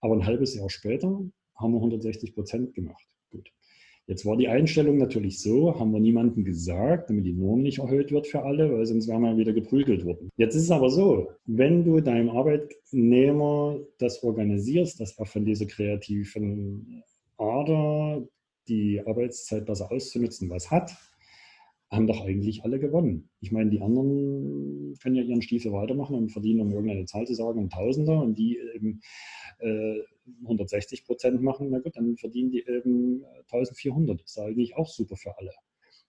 Aber 0.00 0.14
ein 0.14 0.26
halbes 0.26 0.54
Jahr 0.54 0.70
später 0.70 1.08
haben 1.56 1.72
wir 1.72 1.78
160 1.78 2.34
Prozent 2.34 2.74
gemacht. 2.74 3.04
Gut. 3.30 3.50
Jetzt 4.08 4.24
war 4.24 4.36
die 4.36 4.46
Einstellung 4.46 4.98
natürlich 4.98 5.40
so, 5.40 5.80
haben 5.80 5.92
wir 5.92 5.98
niemandem 5.98 6.44
gesagt, 6.44 7.10
damit 7.10 7.26
die 7.26 7.32
Norm 7.32 7.62
nicht 7.62 7.80
erhöht 7.80 8.12
wird 8.12 8.28
für 8.28 8.44
alle, 8.44 8.72
weil 8.72 8.86
sonst 8.86 9.08
wären 9.08 9.22
wir 9.22 9.36
wieder 9.36 9.52
geprügelt 9.52 10.04
worden. 10.04 10.30
Jetzt 10.36 10.54
ist 10.54 10.64
es 10.64 10.70
aber 10.70 10.90
so, 10.90 11.30
wenn 11.44 11.84
du 11.84 12.00
deinem 12.00 12.30
Arbeitnehmer 12.30 13.80
das 13.98 14.22
organisierst, 14.22 15.00
dass 15.00 15.18
er 15.18 15.26
von 15.26 15.44
dieser 15.44 15.66
kreativen 15.66 17.02
Ader 17.36 18.24
die 18.68 19.00
Arbeitszeit 19.04 19.66
besser 19.66 19.90
auszunutzen 19.90 20.50
was 20.50 20.70
hat, 20.70 20.96
haben 21.90 22.06
doch 22.06 22.24
eigentlich 22.24 22.64
alle 22.64 22.80
gewonnen. 22.80 23.30
Ich 23.40 23.52
meine, 23.52 23.70
die 23.70 23.80
anderen 23.80 24.94
können 25.00 25.16
ja 25.16 25.22
ihren 25.22 25.42
Stiefel 25.42 25.72
weitermachen 25.72 26.16
und 26.16 26.30
verdienen, 26.30 26.62
um 26.62 26.72
irgendeine 26.72 27.04
Zahl 27.04 27.26
zu 27.26 27.34
sagen, 27.34 27.60
ein 27.60 27.70
Tausender 27.70 28.20
und 28.20 28.36
die 28.36 28.58
eben 28.74 29.00
äh, 29.58 30.00
160 30.42 31.04
Prozent 31.04 31.42
machen, 31.42 31.68
na 31.70 31.78
gut, 31.78 31.96
dann 31.96 32.16
verdienen 32.16 32.50
die 32.50 32.66
eben 32.66 33.24
1400. 33.52 34.20
Das 34.20 34.30
ist 34.30 34.38
eigentlich 34.38 34.76
auch 34.76 34.88
super 34.88 35.16
für 35.16 35.38
alle. 35.38 35.52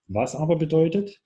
Was 0.08 0.36
aber 0.36 0.56
bedeutet, 0.56 1.22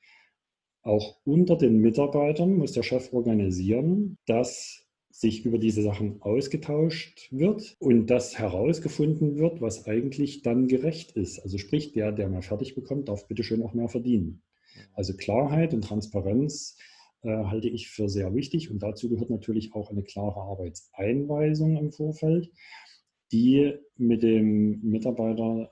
auch 0.84 1.18
unter 1.24 1.56
den 1.56 1.80
Mitarbeitern 1.80 2.54
muss 2.54 2.74
der 2.74 2.84
Chef 2.84 3.14
organisieren, 3.14 4.18
dass 4.26 4.81
sich 5.12 5.46
über 5.46 5.58
diese 5.58 5.82
Sachen 5.82 6.22
ausgetauscht 6.22 7.28
wird 7.32 7.76
und 7.80 8.08
das 8.08 8.40
herausgefunden 8.40 9.38
wird, 9.38 9.62
was 9.62 9.86
eigentlich 9.86 10.42
dann 10.42 10.68
gerecht 10.68 11.12
ist. 11.12 11.40
Also 11.40 11.58
sprich, 11.58 11.92
der, 11.92 12.12
der 12.12 12.30
mehr 12.30 12.42
fertig 12.42 12.76
bekommt, 12.76 13.10
darf 13.10 13.28
bitte 13.28 13.44
schön 13.44 13.62
auch 13.64 13.74
mehr 13.74 13.90
verdienen. 13.90 14.42
Also 14.94 15.16
Klarheit 15.16 15.74
und 15.74 15.84
Transparenz 15.84 16.78
äh, 17.24 17.30
halte 17.30 17.68
ich 17.70 17.90
für 17.90 18.10
sehr 18.10 18.34
wichtig 18.34 18.72
und 18.72 18.82
dazu 18.82 19.10
gehört 19.10 19.30
natürlich 19.30 19.74
auch 19.74 19.92
eine 19.92 20.04
klare 20.04 20.40
Arbeitseinweisung 20.42 21.78
im 21.78 21.92
Vorfeld, 21.92 22.50
die 23.32 23.74
mit 23.98 24.24
dem 24.24 24.82
Mitarbeiter 24.82 25.72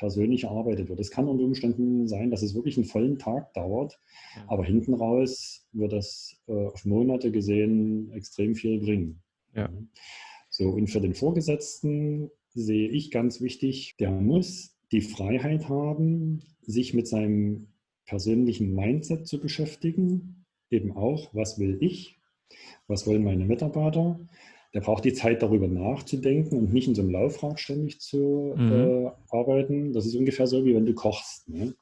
persönlich 0.00 0.44
erarbeitet 0.44 0.88
wird. 0.88 0.98
Es 0.98 1.10
kann 1.10 1.28
unter 1.28 1.44
Umständen 1.44 2.08
sein, 2.08 2.30
dass 2.30 2.40
es 2.42 2.54
wirklich 2.54 2.78
einen 2.78 2.86
vollen 2.86 3.18
Tag 3.18 3.52
dauert, 3.52 4.00
aber 4.48 4.64
hinten 4.64 4.94
raus 4.94 5.68
wird 5.72 5.92
das 5.92 6.40
äh, 6.48 6.52
auf 6.52 6.86
Monate 6.86 7.30
gesehen 7.30 8.10
extrem 8.12 8.54
viel 8.54 8.80
bringen. 8.80 9.22
Ja. 9.54 9.70
So, 10.48 10.70
und 10.70 10.88
für 10.88 11.02
den 11.02 11.14
Vorgesetzten 11.14 12.30
sehe 12.54 12.88
ich 12.88 13.10
ganz 13.10 13.42
wichtig, 13.42 13.96
der 14.00 14.10
muss 14.10 14.74
die 14.90 15.02
Freiheit 15.02 15.68
haben, 15.68 16.42
sich 16.62 16.94
mit 16.94 17.06
seinem 17.06 17.68
persönlichen 18.06 18.74
Mindset 18.74 19.28
zu 19.28 19.38
beschäftigen. 19.38 20.46
Eben 20.70 20.96
auch, 20.96 21.34
was 21.34 21.58
will 21.58 21.76
ich? 21.80 22.18
Was 22.86 23.06
wollen 23.06 23.22
meine 23.22 23.44
Mitarbeiter? 23.44 24.18
Der 24.72 24.80
braucht 24.80 25.04
die 25.04 25.12
Zeit, 25.12 25.42
darüber 25.42 25.66
nachzudenken 25.66 26.56
und 26.56 26.72
nicht 26.72 26.86
in 26.86 26.94
so 26.94 27.02
einem 27.02 27.10
Laufrad 27.10 27.58
ständig 27.58 28.00
zu 28.00 28.54
mhm. 28.56 28.72
äh, 28.72 29.10
arbeiten. 29.30 29.92
Das 29.92 30.06
ist 30.06 30.14
ungefähr 30.14 30.46
so, 30.46 30.64
wie 30.64 30.74
wenn 30.74 30.86
du 30.86 30.94
kochst. 30.94 31.48
Ne? 31.48 31.74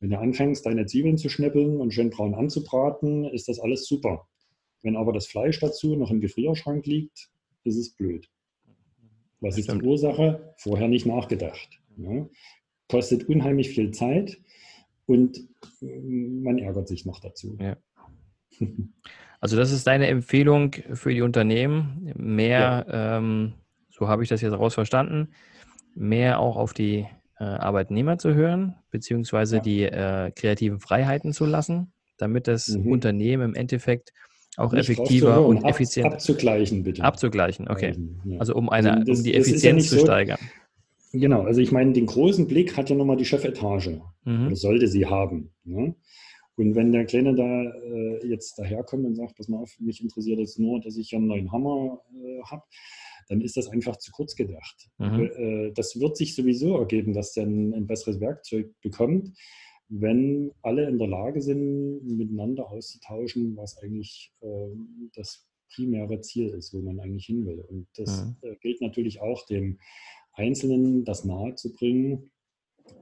Wenn 0.00 0.10
du 0.10 0.18
anfängst, 0.18 0.64
deine 0.66 0.86
Zwiebeln 0.86 1.18
zu 1.18 1.28
schnippeln 1.28 1.80
und 1.80 1.92
schön 1.92 2.10
braun 2.10 2.34
anzubraten, 2.34 3.24
ist 3.24 3.48
das 3.48 3.58
alles 3.58 3.86
super. 3.86 4.28
Wenn 4.82 4.96
aber 4.96 5.12
das 5.12 5.26
Fleisch 5.26 5.58
dazu 5.58 5.96
noch 5.96 6.10
im 6.10 6.20
Gefrierschrank 6.20 6.86
liegt, 6.86 7.30
ist 7.64 7.76
es 7.76 7.94
blöd. 7.94 8.28
Was 9.40 9.58
ist 9.58 9.70
die 9.70 9.82
Ursache? 9.82 10.54
Vorher 10.58 10.88
nicht 10.88 11.06
nachgedacht. 11.06 11.80
Ne? 11.96 12.28
Kostet 12.88 13.28
unheimlich 13.28 13.70
viel 13.70 13.90
Zeit 13.90 14.38
und 15.06 15.48
man 15.80 16.58
ärgert 16.58 16.88
sich 16.88 17.06
noch 17.06 17.20
dazu. 17.20 17.56
Ja. 17.60 17.76
Also 19.40 19.56
das 19.56 19.70
ist 19.70 19.86
deine 19.86 20.08
Empfehlung 20.08 20.72
für 20.94 21.14
die 21.14 21.22
Unternehmen, 21.22 22.12
mehr, 22.16 22.86
ja. 22.88 23.18
ähm, 23.18 23.54
so 23.90 24.08
habe 24.08 24.22
ich 24.22 24.28
das 24.28 24.40
jetzt 24.40 24.54
raus 24.54 24.74
verstanden, 24.74 25.28
mehr 25.94 26.40
auch 26.40 26.56
auf 26.56 26.72
die 26.72 27.06
äh, 27.38 27.44
Arbeitnehmer 27.44 28.18
zu 28.18 28.34
hören, 28.34 28.74
beziehungsweise 28.90 29.56
ja. 29.56 29.62
die 29.62 29.82
äh, 29.84 30.32
kreativen 30.32 30.80
Freiheiten 30.80 31.32
zu 31.32 31.46
lassen, 31.46 31.92
damit 32.16 32.48
das 32.48 32.68
mhm. 32.68 32.90
Unternehmen 32.90 33.50
im 33.50 33.54
Endeffekt 33.54 34.12
auch 34.56 34.72
Nicht 34.72 34.88
effektiver 34.88 35.46
und 35.46 35.64
effizienter 35.64 36.14
abzugleichen 36.14 36.82
bitte. 36.82 37.04
Abzugleichen, 37.04 37.68
okay. 37.68 37.94
Ja. 38.24 38.40
Also 38.40 38.56
um 38.56 38.68
eine, 38.68 38.92
also 38.92 39.04
das, 39.04 39.18
um 39.18 39.24
die 39.24 39.34
Effizienz 39.34 39.88
zu 39.88 40.00
so, 40.00 40.04
steigern. 40.04 40.38
Genau, 41.12 41.42
also 41.42 41.60
ich 41.60 41.70
meine, 41.70 41.92
den 41.92 42.06
großen 42.06 42.48
Blick 42.48 42.76
hat 42.76 42.90
ja 42.90 42.96
nochmal 42.96 43.16
die 43.16 43.24
Chefetage 43.24 44.00
mhm. 44.24 44.54
sollte 44.54 44.88
sie 44.88 45.06
haben. 45.06 45.52
Ne? 45.64 45.94
Und 46.58 46.74
wenn 46.74 46.90
der 46.90 47.04
Kleine 47.04 47.34
da 47.34 47.64
äh, 47.64 48.26
jetzt 48.26 48.58
daherkommt 48.58 49.06
und 49.06 49.14
sagt, 49.14 49.36
pass 49.36 49.48
mal 49.48 49.58
auf, 49.58 49.78
mich 49.78 50.02
interessiert 50.02 50.40
es 50.40 50.58
nur, 50.58 50.80
dass 50.80 50.96
ich 50.96 51.14
einen 51.14 51.28
neuen 51.28 51.52
Hammer 51.52 52.02
äh, 52.12 52.42
habe, 52.42 52.64
dann 53.28 53.40
ist 53.40 53.56
das 53.56 53.68
einfach 53.68 53.96
zu 53.96 54.10
kurz 54.10 54.34
gedacht. 54.34 54.90
Mhm. 54.98 55.30
Äh, 55.36 55.72
das 55.72 56.00
wird 56.00 56.16
sich 56.16 56.34
sowieso 56.34 56.76
ergeben, 56.76 57.12
dass 57.12 57.32
der 57.32 57.44
ein, 57.44 57.74
ein, 57.74 57.86
besseres 57.86 58.20
Werkzeug 58.20 58.74
bekommt, 58.80 59.30
wenn 59.88 60.50
alle 60.62 60.88
in 60.88 60.98
der 60.98 61.08
Lage 61.08 61.40
sind, 61.40 62.04
miteinander 62.04 62.70
auszutauschen, 62.70 63.56
was 63.56 63.78
eigentlich 63.78 64.32
ähm, 64.42 65.10
das 65.14 65.46
primäre 65.72 66.20
Ziel 66.20 66.48
ist, 66.48 66.74
wo 66.74 66.80
man 66.80 66.98
eigentlich 66.98 67.26
hin 67.26 67.46
will. 67.46 67.60
Und 67.60 67.86
das 67.96 68.24
mhm. 68.24 68.36
Äh, 68.42 68.56
gilt 68.60 68.80
natürlich 68.80 69.20
auch 69.20 69.46
dem 69.46 69.78
Einzelnen, 70.32 71.04
das 71.04 71.24
nahezubringen, 71.24 72.30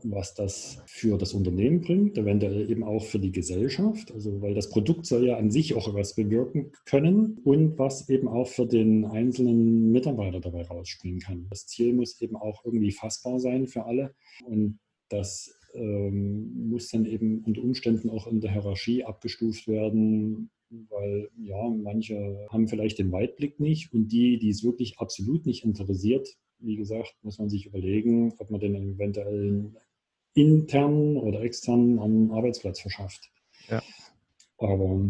was 0.02 0.34
das 0.34 0.82
für 0.86 1.18
das 1.18 1.34
Unternehmen 1.34 1.80
bringt, 1.80 2.18
eventuell 2.18 2.70
eben 2.70 2.84
auch 2.84 3.04
für 3.04 3.18
die 3.18 3.32
Gesellschaft, 3.32 4.12
also 4.12 4.40
weil 4.40 4.54
das 4.54 4.70
Produkt 4.70 5.06
soll 5.06 5.26
ja 5.26 5.36
an 5.36 5.50
sich 5.50 5.74
auch 5.74 5.88
etwas 5.88 6.14
bewirken 6.14 6.72
können 6.84 7.40
und 7.44 7.78
was 7.78 8.08
eben 8.08 8.28
auch 8.28 8.48
für 8.48 8.66
den 8.66 9.04
einzelnen 9.04 9.90
Mitarbeiter 9.92 10.40
dabei 10.40 10.62
rausspringen 10.62 11.20
kann. 11.20 11.46
Das 11.50 11.66
Ziel 11.66 11.94
muss 11.94 12.20
eben 12.20 12.36
auch 12.36 12.64
irgendwie 12.64 12.92
fassbar 12.92 13.40
sein 13.40 13.66
für 13.66 13.84
alle 13.84 14.14
und 14.44 14.78
das 15.08 15.54
ähm, 15.74 16.68
muss 16.68 16.88
dann 16.88 17.04
eben 17.06 17.42
unter 17.44 17.62
Umständen 17.62 18.10
auch 18.10 18.26
in 18.26 18.40
der 18.40 18.52
Hierarchie 18.52 19.04
abgestuft 19.04 19.68
werden, 19.68 20.50
weil 20.70 21.28
ja, 21.38 21.68
manche 21.68 22.46
haben 22.50 22.68
vielleicht 22.68 22.98
den 22.98 23.12
Weitblick 23.12 23.60
nicht 23.60 23.92
und 23.92 24.08
die, 24.08 24.38
die 24.38 24.50
es 24.50 24.64
wirklich 24.64 24.98
absolut 24.98 25.46
nicht 25.46 25.64
interessiert, 25.64 26.28
wie 26.58 26.76
gesagt, 26.76 27.14
muss 27.22 27.38
man 27.38 27.48
sich 27.48 27.66
überlegen, 27.66 28.34
ob 28.38 28.50
man 28.50 28.60
den 28.60 28.74
eventuell 28.74 29.72
intern 30.34 31.16
oder 31.16 31.40
extern 31.42 31.98
am 31.98 32.30
Arbeitsplatz 32.30 32.80
verschafft. 32.80 33.30
Ja. 33.68 33.82
Aber 34.58 35.00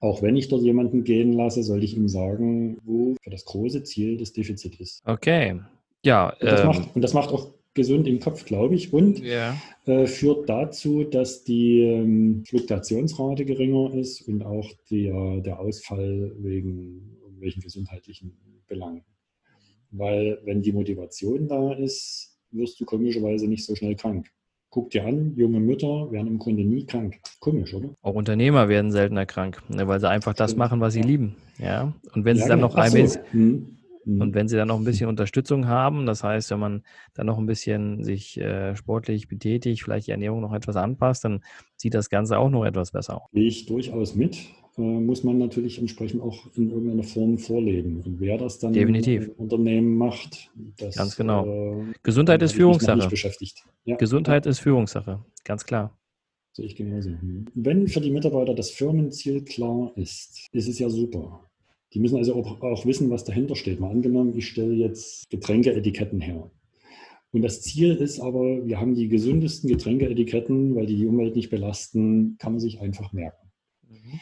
auch 0.00 0.22
wenn 0.22 0.36
ich 0.36 0.48
dort 0.48 0.62
jemanden 0.62 1.04
gehen 1.04 1.32
lasse, 1.32 1.62
sollte 1.62 1.84
ich 1.84 1.96
ihm 1.96 2.08
sagen, 2.08 2.78
wo 2.84 3.14
für 3.22 3.30
das 3.30 3.44
große 3.44 3.82
Ziel 3.84 4.16
das 4.16 4.32
Defizit 4.32 4.80
ist. 4.80 5.02
Okay. 5.06 5.60
Ja. 6.04 6.30
Und 6.30 6.42
das, 6.42 6.60
ähm, 6.60 6.66
macht, 6.66 6.96
und 6.96 7.02
das 7.02 7.14
macht 7.14 7.30
auch 7.30 7.54
gesund 7.74 8.06
im 8.06 8.20
Kopf, 8.20 8.44
glaube 8.44 8.74
ich, 8.74 8.92
und 8.92 9.20
ja. 9.20 9.56
äh, 9.86 10.06
führt 10.06 10.48
dazu, 10.48 11.04
dass 11.04 11.44
die 11.44 11.80
ähm, 11.80 12.44
Fluktuationsrate 12.46 13.44
geringer 13.44 13.94
ist 13.94 14.28
und 14.28 14.42
auch 14.42 14.68
der, 14.90 15.40
der 15.40 15.58
Ausfall 15.58 16.32
wegen 16.38 17.16
irgendwelchen 17.22 17.62
gesundheitlichen 17.62 18.36
Belangen. 18.66 19.04
Weil 19.92 20.38
wenn 20.44 20.62
die 20.62 20.72
Motivation 20.72 21.46
da 21.48 21.72
ist, 21.74 22.38
wirst 22.50 22.80
du 22.80 22.84
komischerweise 22.84 23.46
nicht 23.46 23.64
so 23.64 23.74
schnell 23.74 23.94
krank. 23.94 24.26
Guck 24.70 24.90
dir 24.90 25.04
an, 25.04 25.34
junge 25.36 25.60
Mütter 25.60 26.10
werden 26.10 26.28
im 26.28 26.38
Grunde 26.38 26.64
nie 26.64 26.86
krank. 26.86 27.20
Komisch, 27.40 27.74
oder? 27.74 27.90
Auch 28.00 28.14
Unternehmer 28.14 28.70
werden 28.70 28.90
seltener 28.90 29.26
krank, 29.26 29.62
ne, 29.68 29.86
weil 29.86 30.00
sie 30.00 30.08
einfach 30.08 30.32
das 30.32 30.56
machen, 30.56 30.80
was 30.80 30.94
sie 30.94 31.02
lieben. 31.02 31.36
Ja. 31.58 31.92
Und 32.14 32.24
wenn 32.24 32.38
ja, 32.38 32.44
sie 32.44 32.48
dann 32.48 32.60
noch 32.60 32.74
ein 32.74 32.90
bisschen, 32.90 33.22
hm. 33.32 33.76
hm. 34.04 34.20
und 34.22 34.34
wenn 34.34 34.48
sie 34.48 34.56
dann 34.56 34.68
noch 34.68 34.78
ein 34.78 34.84
bisschen 34.84 35.10
Unterstützung 35.10 35.68
haben, 35.68 36.06
das 36.06 36.24
heißt, 36.24 36.50
wenn 36.52 36.58
man 36.58 36.82
dann 37.12 37.26
noch 37.26 37.36
ein 37.36 37.44
bisschen 37.44 38.02
sich 38.02 38.40
äh, 38.40 38.74
sportlich 38.74 39.28
betätigt, 39.28 39.82
vielleicht 39.82 40.06
die 40.06 40.12
Ernährung 40.12 40.40
noch 40.40 40.54
etwas 40.54 40.76
anpasst, 40.76 41.24
dann 41.24 41.44
sieht 41.76 41.92
das 41.92 42.08
Ganze 42.08 42.38
auch 42.38 42.48
noch 42.48 42.64
etwas 42.64 42.92
besser 42.92 43.22
aus. 43.22 43.30
Gehe 43.34 43.48
ich 43.48 43.66
durchaus 43.66 44.14
mit 44.14 44.38
muss 44.78 45.22
man 45.22 45.38
natürlich 45.38 45.78
entsprechend 45.78 46.22
auch 46.22 46.46
in 46.56 46.70
irgendeiner 46.70 47.02
Form 47.02 47.38
vorleben. 47.38 48.00
Und 48.04 48.20
wer 48.20 48.38
das 48.38 48.58
dann 48.58 48.72
Definitiv. 48.72 49.28
im 49.28 49.34
Unternehmen 49.34 49.96
macht, 49.96 50.50
das 50.78 50.96
ganz 50.96 51.16
genau. 51.16 51.46
Äh, 51.46 51.92
Gesundheit 52.02 52.42
ist 52.42 52.52
Führungssache. 52.52 53.08
Beschäftigt. 53.08 53.64
Ja. 53.84 53.96
Gesundheit 53.96 54.46
ist 54.46 54.60
Führungssache, 54.60 55.24
ganz 55.44 55.64
klar. 55.64 55.98
Sehe 56.52 56.66
ich 56.66 56.76
genauso. 56.76 57.10
Hm. 57.10 57.46
Wenn 57.54 57.88
für 57.88 58.00
die 58.00 58.10
Mitarbeiter 58.10 58.54
das 58.54 58.70
Firmenziel 58.70 59.42
klar 59.42 59.92
ist, 59.96 60.48
ist 60.52 60.68
es 60.68 60.78
ja 60.78 60.88
super. 60.88 61.50
Die 61.92 61.98
müssen 61.98 62.16
also 62.16 62.34
auch, 62.34 62.62
auch 62.62 62.86
wissen, 62.86 63.10
was 63.10 63.24
dahinter 63.24 63.56
steht. 63.56 63.80
Mal 63.80 63.90
angenommen, 63.90 64.36
ich 64.36 64.48
stelle 64.48 64.74
jetzt 64.74 65.28
Getränkeetiketten 65.30 66.20
her. 66.20 66.50
Und 67.32 67.42
das 67.42 67.62
Ziel 67.62 67.96
ist 67.96 68.20
aber, 68.20 68.66
wir 68.66 68.78
haben 68.78 68.94
die 68.94 69.08
gesündesten 69.08 69.68
Getränkeetiketten, 69.68 70.74
weil 70.74 70.86
die 70.86 70.96
die 70.96 71.06
Umwelt 71.06 71.36
nicht 71.36 71.50
belasten, 71.50 72.36
kann 72.38 72.52
man 72.52 72.60
sich 72.60 72.80
einfach 72.80 73.12
merken. 73.12 73.50
Mhm. 73.88 74.20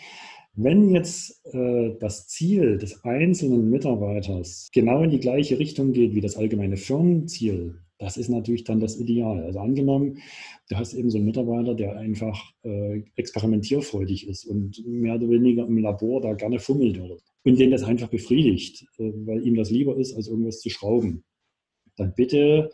Wenn 0.62 0.94
jetzt 0.94 1.42
äh, 1.55 1.96
das 2.01 2.29
Ziel 2.29 2.77
des 2.77 3.03
einzelnen 3.03 3.70
Mitarbeiters 3.70 4.68
genau 4.75 5.03
in 5.03 5.11
die 5.11 5.18
gleiche 5.18 5.59
Richtung 5.59 5.92
geht 5.92 6.14
wie 6.14 6.20
das 6.20 6.37
allgemeine 6.37 6.77
Firmenziel, 6.77 7.81
das 7.96 8.18
ist 8.18 8.29
natürlich 8.29 8.64
dann 8.64 8.79
das 8.79 8.99
Ideal. 8.99 9.42
Also 9.42 9.59
angenommen, 9.59 10.18
du 10.68 10.77
hast 10.77 10.92
eben 10.92 11.09
so 11.09 11.16
einen 11.16 11.25
Mitarbeiter, 11.25 11.75
der 11.75 11.96
einfach 11.96 12.38
äh, 12.62 13.03
experimentierfreudig 13.16 14.29
ist 14.29 14.44
und 14.44 14.87
mehr 14.87 15.14
oder 15.14 15.31
weniger 15.31 15.66
im 15.66 15.79
Labor 15.79 16.20
da 16.20 16.35
gerne 16.35 16.59
fummelt 16.59 17.01
und 17.42 17.59
den 17.59 17.70
das 17.70 17.83
einfach 17.83 18.09
befriedigt, 18.09 18.87
äh, 18.99 19.12
weil 19.25 19.46
ihm 19.46 19.55
das 19.55 19.70
lieber 19.70 19.96
ist, 19.96 20.14
als 20.14 20.29
irgendwas 20.29 20.61
zu 20.61 20.68
schrauben. 20.68 21.25
Dann 21.96 22.12
bitte 22.14 22.70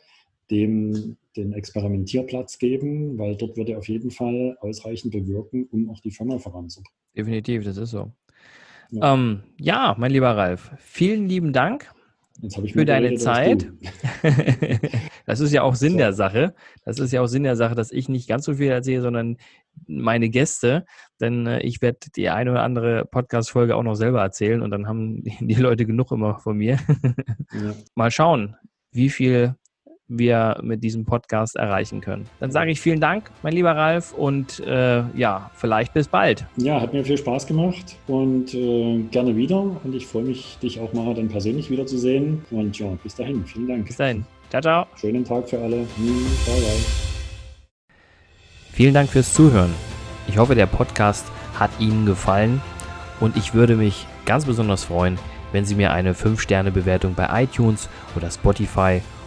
dem 0.51 1.17
den 1.37 1.53
Experimentierplatz 1.53 2.59
geben, 2.59 3.19
weil 3.19 3.37
dort 3.37 3.57
wird 3.57 3.69
er 3.69 3.79
auf 3.79 3.89
jeden 3.89 4.11
Fall 4.11 4.57
ausreichend 4.61 5.13
bewirken, 5.13 5.67
um 5.71 5.91
auch 5.91 6.01
die 6.01 6.11
Firma 6.11 6.39
voranzubringen. 6.39 6.97
Definitiv, 7.17 7.65
das 7.65 7.77
ist 7.77 7.91
so. 7.91 8.13
Ja, 8.91 9.15
ähm, 9.15 9.43
ja 9.59 9.95
mein 9.99 10.11
lieber 10.11 10.37
Ralf, 10.37 10.73
vielen 10.79 11.29
lieben 11.29 11.53
Dank 11.53 11.91
für 12.73 12.85
deine 12.85 13.15
Zeit. 13.17 13.73
das 15.27 15.41
ist 15.41 15.53
ja 15.53 15.63
auch 15.63 15.75
Sinn 15.75 15.93
so. 15.93 15.99
der 15.99 16.13
Sache. 16.13 16.55
Das 16.85 16.99
ist 16.99 17.13
ja 17.13 17.23
auch 17.23 17.27
Sinn 17.27 17.45
der 17.45 17.57
Sache, 17.57 17.75
dass 17.75 17.91
ich 17.91 18.09
nicht 18.09 18.29
ganz 18.29 18.45
so 18.45 18.55
viel 18.55 18.69
erzähle, 18.69 19.03
sondern 19.03 19.39
meine 19.87 20.29
Gäste. 20.29 20.85
Denn 21.21 21.47
äh, 21.47 21.61
ich 21.61 21.81
werde 21.83 21.99
die 22.15 22.29
eine 22.29 22.51
oder 22.51 22.63
andere 22.63 23.05
Podcast-Folge 23.07 23.75
auch 23.75 23.83
noch 23.83 23.95
selber 23.95 24.21
erzählen 24.21 24.63
und 24.63 24.71
dann 24.71 24.87
haben 24.87 25.23
die 25.41 25.55
Leute 25.55 25.87
genug 25.87 26.13
immer 26.13 26.39
von 26.39 26.57
mir. 26.57 26.79
ja. 27.53 27.75
Mal 27.95 28.11
schauen, 28.11 28.57
wie 28.93 29.11
viel 29.11 29.55
wir 30.09 30.59
mit 30.63 30.85
diesem 30.85 31.05
Podcast 31.05 31.57
erreichen 31.57 32.01
können. 32.01 32.27
Dann 32.39 32.51
sage 32.51 32.71
ich 32.71 32.81
vielen 32.81 33.01
Dank, 33.01 33.31
mein 33.43 33.53
lieber 33.53 33.73
Ralf, 33.73 34.13
und 34.13 34.61
äh, 34.61 35.03
ja, 35.17 35.51
vielleicht 35.55 35.95
bis 35.95 36.09
bald. 36.09 36.47
Ja, 36.57 36.81
hat 36.81 36.93
mir 36.93 37.05
viel 37.05 37.19
Spaß 37.19 37.47
gemacht 37.47 37.97
und 38.07 38.55
äh, 38.55 39.01
gerne 39.11 39.37
wieder. 39.37 39.61
Und 39.61 39.95
ich 39.95 40.07
freue 40.07 40.23
mich, 40.23 40.59
dich 40.63 40.81
auch 40.81 40.93
mal 40.93 41.15
dann 41.15 41.29
persönlich 41.29 41.71
wiederzusehen. 41.71 42.45
Und 42.51 42.79
ja, 42.79 42.89
bis 43.03 43.15
dahin, 43.17 43.45
vielen 43.45 43.69
Dank. 43.69 43.87
Bis 43.87 43.97
dahin. 43.97 44.25
Ciao, 44.51 44.63
ciao. 44.63 44.87
Schönen 45.01 45.25
Tag 45.25 45.49
für 45.49 45.59
alle. 45.59 45.77
Hm, 45.77 46.27
bye, 46.47 46.61
bye. 46.61 47.17
Vielen 48.73 48.95
Dank 48.95 49.09
fürs 49.09 49.35
Zuhören. 49.35 49.75
Ich 50.29 50.39
hoffe, 50.39 50.55
der 50.55 50.67
Podcast 50.67 51.27
hat 51.59 51.71
Ihnen 51.81 52.07
gefallen 52.07 52.61
und 53.21 53.37
ich 53.37 53.55
würde 53.55 53.75
mich 53.75 54.07
ganz 54.25 54.45
besonders 54.45 54.85
freuen, 54.85 55.19
wenn 55.53 55.65
Sie 55.65 55.75
mir 55.75 55.93
eine 55.93 56.13
5-Sterne-Bewertung 56.13 57.15
bei 57.15 57.45
iTunes 57.45 57.89
oder 58.15 58.31
Spotify 58.31 59.01